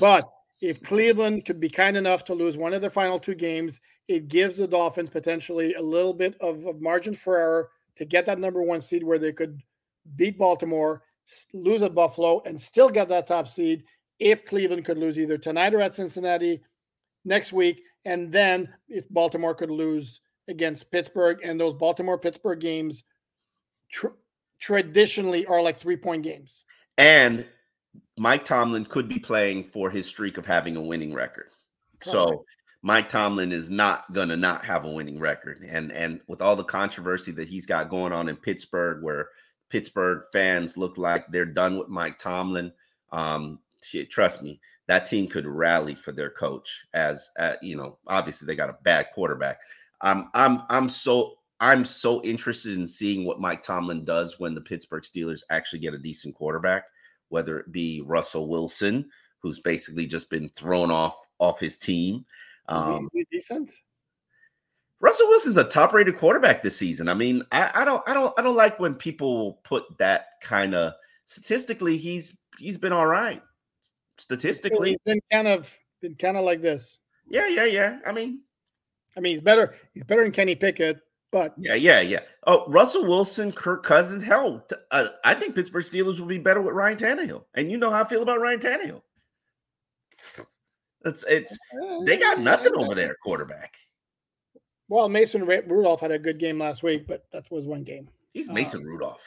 [0.00, 0.30] But
[0.62, 4.28] if Cleveland could be kind enough to lose one of their final two games, it
[4.28, 8.38] gives the Dolphins potentially a little bit of, of margin for error to get that
[8.38, 9.60] number one seed where they could
[10.16, 11.02] beat Baltimore,
[11.52, 13.82] lose at Buffalo, and still get that top seed
[14.20, 16.62] if Cleveland could lose either tonight or at Cincinnati
[17.24, 17.82] next week.
[18.04, 23.02] And then if Baltimore could lose against Pittsburgh, and those Baltimore Pittsburgh games
[23.90, 24.18] tr-
[24.60, 26.64] traditionally are like three point games.
[26.98, 27.46] And
[28.18, 31.48] Mike Tomlin could be playing for his streak of having a winning record.
[32.00, 32.44] So
[32.82, 35.64] Mike Tomlin is not gonna not have a winning record.
[35.68, 39.28] And and with all the controversy that he's got going on in Pittsburgh, where
[39.70, 42.72] Pittsburgh fans look like they're done with Mike Tomlin.
[43.12, 43.60] Um,
[44.10, 46.84] trust me, that team could rally for their coach.
[46.92, 49.60] As uh, you know, obviously they got a bad quarterback.
[50.00, 54.60] I'm I'm I'm so I'm so interested in seeing what Mike Tomlin does when the
[54.60, 56.84] Pittsburgh Steelers actually get a decent quarterback,
[57.32, 59.10] whether it be Russell Wilson,
[59.40, 62.24] who's basically just been thrown off off his team.
[62.68, 63.72] Um, is he, is he decent?
[65.00, 67.08] Russell Wilson's a top-rated quarterback this season.
[67.08, 70.76] I mean, I, I don't, I don't, I don't like when people put that kind
[70.76, 70.92] of
[71.24, 71.96] statistically.
[71.96, 73.42] He's he's been all right
[74.18, 74.90] statistically.
[74.90, 76.98] He's been kind of been kind of like this.
[77.28, 77.98] Yeah, yeah, yeah.
[78.06, 78.42] I mean,
[79.16, 79.74] I mean, he's better.
[79.92, 81.00] He's better than Kenny Pickett,
[81.32, 82.20] but yeah, yeah, yeah.
[82.46, 84.22] Oh, Russell Wilson, Kirk Cousins.
[84.22, 87.44] Hell, uh, I think Pittsburgh Steelers will be better with Ryan Tannehill.
[87.54, 89.02] And you know how I feel about Ryan Tannehill.
[91.04, 91.58] It's it's
[92.06, 93.74] they got nothing over there, quarterback.
[94.88, 98.08] Well, Mason Rudolph had a good game last week, but that was one game.
[98.34, 99.24] He's Mason uh, Rudolph.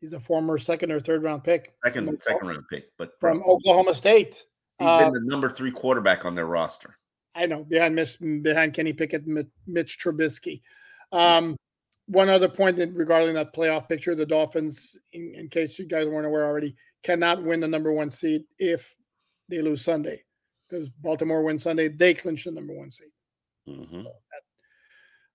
[0.00, 1.74] He's a former second or third round pick.
[1.84, 4.44] Second second round pick, but from, from Oklahoma State.
[4.78, 6.94] He's uh, been the number three quarterback on their roster.
[7.34, 10.60] I know behind Mitch, behind Kenny Pickett, Mitch Trubisky.
[11.14, 11.56] Um,
[12.06, 16.26] one other point regarding that playoff picture: the Dolphins, in, in, case you guys weren't
[16.26, 18.94] aware already, cannot win the number one seed if
[19.48, 20.22] they lose Sunday,
[20.68, 23.08] because Baltimore wins Sunday, they clinch the number one seed.
[23.68, 24.02] Mm-hmm.
[24.02, 24.12] So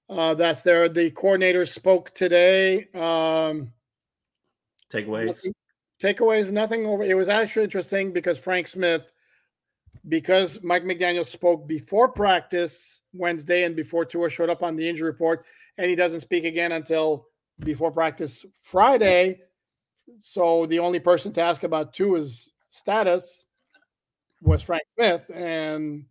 [0.09, 0.89] that, uh, that's there.
[0.89, 2.88] The coordinators spoke today.
[2.93, 3.71] Um,
[4.91, 5.25] Takeaways.
[5.27, 5.53] Nothing,
[6.01, 6.51] takeaways.
[6.51, 7.03] Nothing over.
[7.03, 9.11] It was actually interesting because Frank Smith
[10.08, 15.08] because Mike McDaniel spoke before practice Wednesday and before Tua showed up on the injury
[15.08, 15.46] report,
[15.78, 17.28] and he doesn't speak again until
[17.60, 19.42] before practice Friday.
[20.20, 23.46] So the only person to ask about Tua's status
[24.42, 26.06] was Frank Smith, and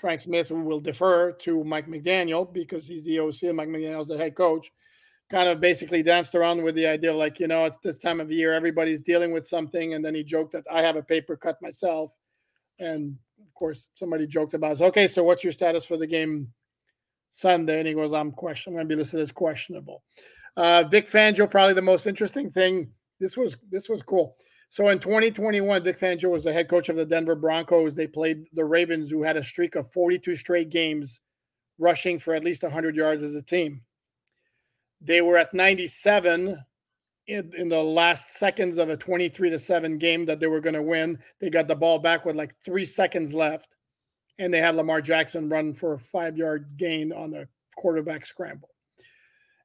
[0.00, 4.16] Frank Smith will defer to Mike McDaniel because he's the OC and Mike McDaniel's the
[4.16, 4.70] head coach.
[5.28, 8.28] Kind of basically danced around with the idea like, you know, it's this time of
[8.28, 9.94] the year, everybody's dealing with something.
[9.94, 12.12] And then he joked that I have a paper cut myself.
[12.78, 14.84] And of course, somebody joked about, it.
[14.84, 16.52] okay, so what's your status for the game
[17.30, 17.78] Sunday?
[17.78, 18.72] And he goes, I'm question.
[18.72, 20.02] I'm going to be listed as questionable.
[20.56, 22.90] Uh, Vic Fangio, probably the most interesting thing.
[23.20, 24.36] This was this was cool.
[24.70, 27.94] So in 2021, Vic Fangio was the head coach of the Denver Broncos.
[27.94, 31.20] They played the Ravens, who had a streak of 42 straight games
[31.78, 33.82] rushing for at least 100 yards as a team.
[35.00, 36.58] They were at 97
[37.28, 40.74] in, in the last seconds of a 23 to 7 game that they were going
[40.74, 41.18] to win.
[41.40, 43.74] They got the ball back with like three seconds left,
[44.38, 48.70] and they had Lamar Jackson run for a five yard gain on the quarterback scramble.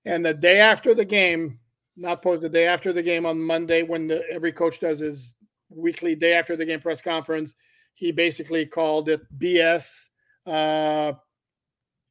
[0.05, 1.59] And the day after the game,
[1.95, 5.35] not pose the day after the game on Monday, when the, every coach does his
[5.69, 7.55] weekly day after the game press conference,
[7.93, 10.07] he basically called it BS.
[10.45, 11.13] Uh,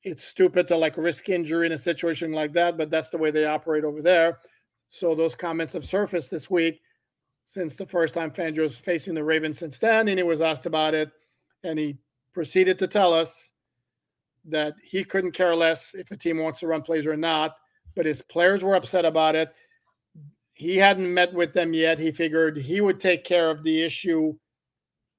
[0.04, 3.30] it's stupid to like risk injury in a situation like that, but that's the way
[3.30, 4.38] they operate over there.
[4.92, 6.82] So those comments have surfaced this week
[7.44, 10.66] since the first time Fangio was facing the Ravens since then, and he was asked
[10.66, 11.12] about it,
[11.62, 11.96] and he
[12.32, 13.52] proceeded to tell us
[14.44, 17.56] that he couldn't care less if a team wants to run plays or not,
[17.94, 19.54] but his players were upset about it.
[20.54, 21.96] He hadn't met with them yet.
[22.00, 24.34] He figured he would take care of the issue,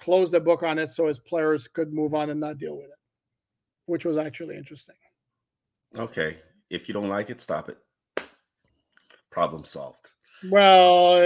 [0.02, 2.88] close the book on it so his players could move on and not deal with
[2.88, 3.00] it,
[3.86, 4.96] which was actually interesting.
[5.98, 6.40] Okay.
[6.70, 7.78] If you don't like it, stop it.
[9.32, 10.10] Problem solved.
[10.50, 11.18] Well,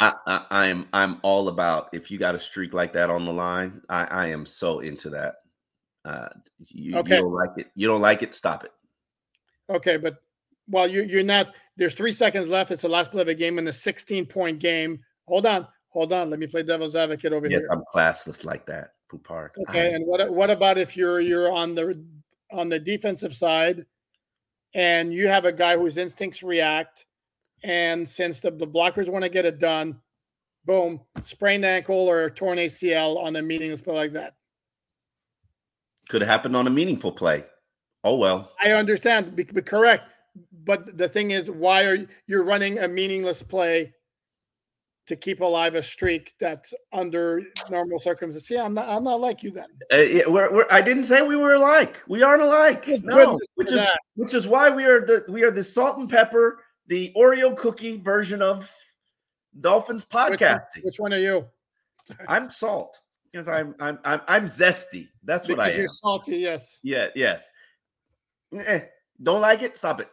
[0.00, 3.24] I, I, I am I'm all about if you got a streak like that on
[3.24, 5.36] the line, I, I am so into that.
[6.04, 6.28] Uh,
[6.68, 7.16] you, Okay.
[7.16, 7.66] you don't like it.
[7.74, 8.34] You don't like it.
[8.34, 8.72] Stop it.
[9.70, 10.16] Okay, but
[10.68, 11.54] well, you you're not.
[11.76, 12.70] There's three seconds left.
[12.70, 15.00] It's the last play of a game in a 16 point game.
[15.26, 16.28] Hold on, hold on.
[16.30, 17.70] Let me play devil's advocate over Yes, here.
[17.72, 18.90] I'm classless like that.
[19.10, 19.52] Poupard.
[19.68, 22.04] Okay, and what what about if you're you're on the
[22.50, 23.86] on the defensive side,
[24.74, 27.06] and you have a guy whose instincts react,
[27.64, 30.00] and since the, the blockers want to get it done,
[30.64, 34.34] boom, sprained ankle or torn ACL on a meaningless play like that.
[36.08, 37.44] Could have happened on a meaningful play.
[38.04, 38.52] Oh well.
[38.62, 40.04] I understand, be, be correct,
[40.64, 43.92] but the thing is, why are you you're running a meaningless play
[45.06, 48.50] to keep alive a streak that's under normal circumstances?
[48.50, 48.88] Yeah, I'm not.
[48.88, 49.66] I'm not like you then.
[49.92, 52.02] Uh, yeah, we're, we're, I didn't say we were alike.
[52.08, 52.86] We aren't alike.
[53.02, 53.98] No, which is that.
[54.14, 57.98] which is why we are the we are the salt and pepper, the Oreo cookie
[57.98, 58.72] version of
[59.60, 60.84] Dolphins Which podcasting.
[60.84, 61.46] which one are you?
[62.28, 63.00] I'm salt
[63.30, 65.08] because I'm I'm I'm I'm zesty.
[65.24, 65.78] That's what I am.
[65.78, 66.36] you're salty.
[66.36, 66.80] Yes.
[66.82, 67.08] Yeah.
[67.14, 67.50] Yes.
[68.66, 68.80] Eh,
[69.22, 69.76] don't like it?
[69.76, 70.08] Stop it.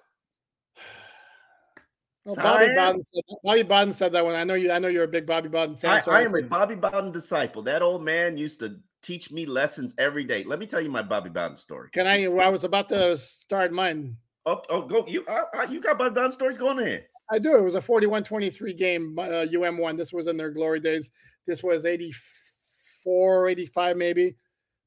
[2.30, 2.76] Well, Bobby.
[2.76, 4.36] Bowden said Bobby Bowden said that one.
[4.36, 4.72] I know you.
[4.72, 5.92] I know you're a big Bobby Bowden fan.
[5.92, 7.62] I, so I am a Bobby Bowden disciple.
[7.64, 10.44] That old man used to teach me lessons every day.
[10.44, 11.90] Let me tell you my Bobby Bowden story.
[11.92, 12.28] Can I?
[12.28, 14.16] well, I was about to start mine.
[14.46, 15.26] Oh, oh go you.
[15.28, 17.08] I, I, you got Bobby Bowden stories going ahead.
[17.32, 17.56] I do.
[17.56, 19.18] It was a 41-23 game.
[19.18, 19.96] Uh, UM won.
[19.96, 21.12] This was in their glory days.
[21.46, 24.36] This was 84, 85 maybe.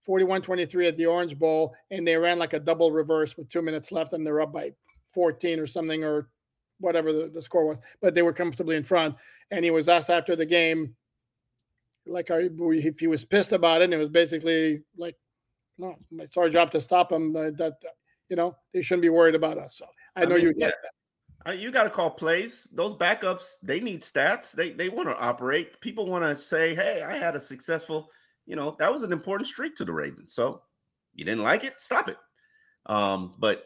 [0.09, 3.93] 41-23 at the Orange Bowl, and they ran like a double reverse with two minutes
[3.93, 4.73] left, and they're up by
[5.15, 6.29] 14 or something, or
[6.83, 7.79] whatever the, the score was.
[8.01, 9.17] But they were comfortably in front.
[9.51, 10.95] And he was asked after the game,
[12.07, 15.17] like, are, if he was pissed about it, and it was basically like,
[15.79, 17.35] no, it's our job to stop them.
[17.35, 17.75] Uh, that
[18.29, 19.77] you know, they shouldn't be worried about us.
[19.77, 20.69] So I I know mean, you yeah.
[20.69, 20.77] that.
[21.45, 22.69] Uh, you got to call plays.
[22.73, 24.53] Those backups, they need stats.
[24.53, 25.81] They they want to operate.
[25.81, 28.11] People want to say, "Hey, I had a successful."
[28.47, 30.35] You know, that was an important streak to the Ravens.
[30.35, 30.63] So
[31.15, 32.17] you didn't like it, stop it.
[32.87, 33.65] Um, but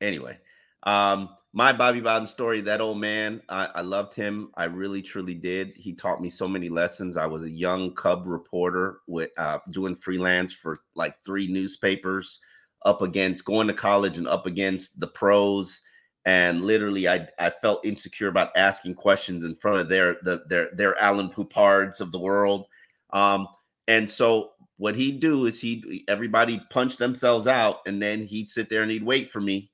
[0.00, 0.38] anyway,
[0.82, 2.60] um, my Bobby Bowden story.
[2.60, 4.50] That old man, I, I loved him.
[4.54, 5.72] I really, truly did.
[5.76, 7.16] He taught me so many lessons.
[7.16, 12.40] I was a young cub reporter with uh, doing freelance for like three newspapers,
[12.84, 15.80] up against going to college and up against the pros
[16.26, 20.70] and literally I, I felt insecure about asking questions in front of their the, their
[20.74, 22.66] their Alan Poupards of the world.
[23.12, 23.48] Um,
[23.88, 28.68] and so what he'd do is he'd everybody punch themselves out, and then he'd sit
[28.68, 29.69] there and he'd wait for me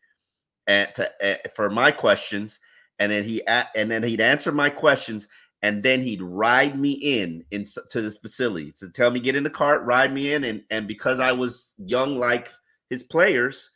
[0.67, 2.59] and to uh, for my questions,
[2.99, 5.29] and then he and then he'd answer my questions,
[5.63, 9.45] and then he'd ride me in in to this facility to tell me get in
[9.45, 12.53] the cart, ride me in, and and because I was young like
[12.91, 13.71] his players,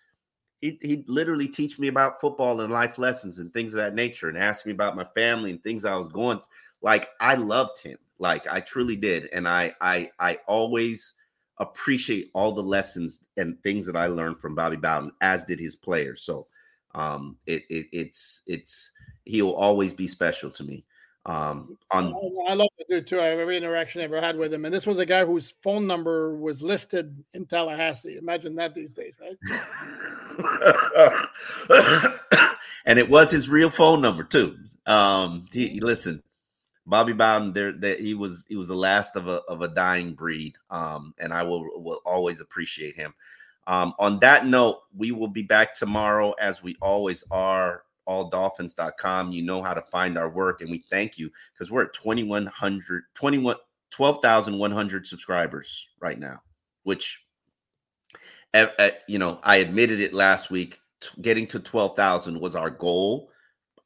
[0.60, 4.28] he he'd literally teach me about football and life lessons and things of that nature
[4.28, 6.46] and ask me about my family and things I was going through.
[6.82, 7.98] Like I loved him.
[8.18, 9.28] Like I truly did.
[9.32, 11.14] And I I I always
[11.58, 15.76] appreciate all the lessons and things that I learned from Bobby Bowden, as did his
[15.76, 16.22] players.
[16.22, 16.46] So
[16.94, 18.90] um it, it it's it's
[19.24, 20.84] he'll always be special to me.
[21.26, 22.14] Um on
[22.48, 23.20] I I love the dude too.
[23.20, 25.86] I every interaction I ever had with him, and this was a guy whose phone
[25.86, 28.16] number was listed in Tallahassee.
[28.16, 29.36] Imagine that these days, right?
[32.86, 34.56] and it was his real phone number too.
[34.86, 36.22] Um, he, he- listen,
[36.86, 40.14] Bobby Bowden, there that he was he was the last of a of a dying
[40.14, 40.56] breed.
[40.70, 43.14] Um, and I will will always appreciate him.
[43.70, 47.84] Um, on that note, we will be back tomorrow as we always are.
[48.08, 49.30] Alldolphins.com.
[49.30, 53.04] You know how to find our work, and we thank you because we're at 2100
[53.14, 53.54] 21
[53.92, 56.40] 12,100 subscribers right now,
[56.82, 57.24] which
[59.06, 60.80] you know, I admitted it last week.
[61.20, 63.30] Getting to 12,000 was our goal.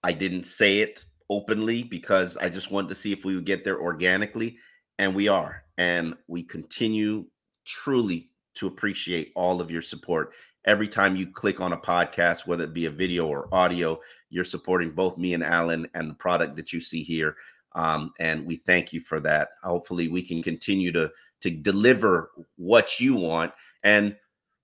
[0.03, 3.65] I didn't say it openly because I just wanted to see if we would get
[3.65, 4.57] there organically,
[4.99, 5.65] and we are.
[5.77, 7.27] And we continue
[7.67, 10.33] truly to appreciate all of your support.
[10.67, 14.01] Every time you click on a podcast, whether it be a video or audio,
[14.31, 17.37] you're supporting both me and Alan and the product that you see here.
[17.75, 19.51] Um, and we thank you for that.
[19.63, 21.11] Hopefully, we can continue to
[21.43, 23.53] to deliver what you want.
[23.83, 24.17] And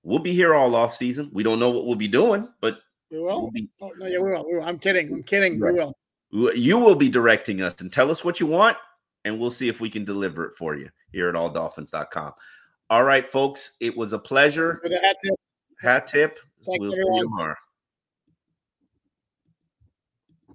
[0.03, 1.29] we'll be here all off season.
[1.33, 2.79] We don't know what we'll be doing, but
[3.11, 3.43] we will.
[3.43, 4.47] We'll be, oh, no, we will.
[4.47, 4.65] we will.
[4.65, 5.13] I'm kidding.
[5.13, 5.61] I'm kidding.
[5.61, 5.75] Right.
[5.75, 6.55] We will.
[6.55, 8.77] You will be directing us and tell us what you want,
[9.25, 12.33] and we'll see if we can deliver it for you here at alldolphins.com.
[12.91, 13.73] All right, folks.
[13.81, 14.81] It was a pleasure.
[14.83, 15.35] Hat tip.
[15.81, 16.39] Hat tip.
[16.67, 17.15] Thanks, we'll everyone.
[17.15, 17.55] see you tomorrow.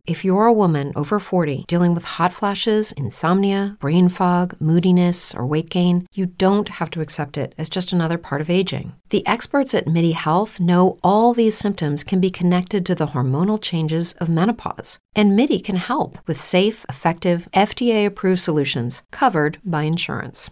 [0.07, 5.47] If you're a woman over 40 dealing with hot flashes, insomnia, brain fog, moodiness, or
[5.47, 8.93] weight gain, you don't have to accept it as just another part of aging.
[9.09, 13.59] The experts at MIDI Health know all these symptoms can be connected to the hormonal
[13.59, 14.99] changes of menopause.
[15.15, 20.51] And MIDI can help with safe, effective, FDA approved solutions covered by insurance.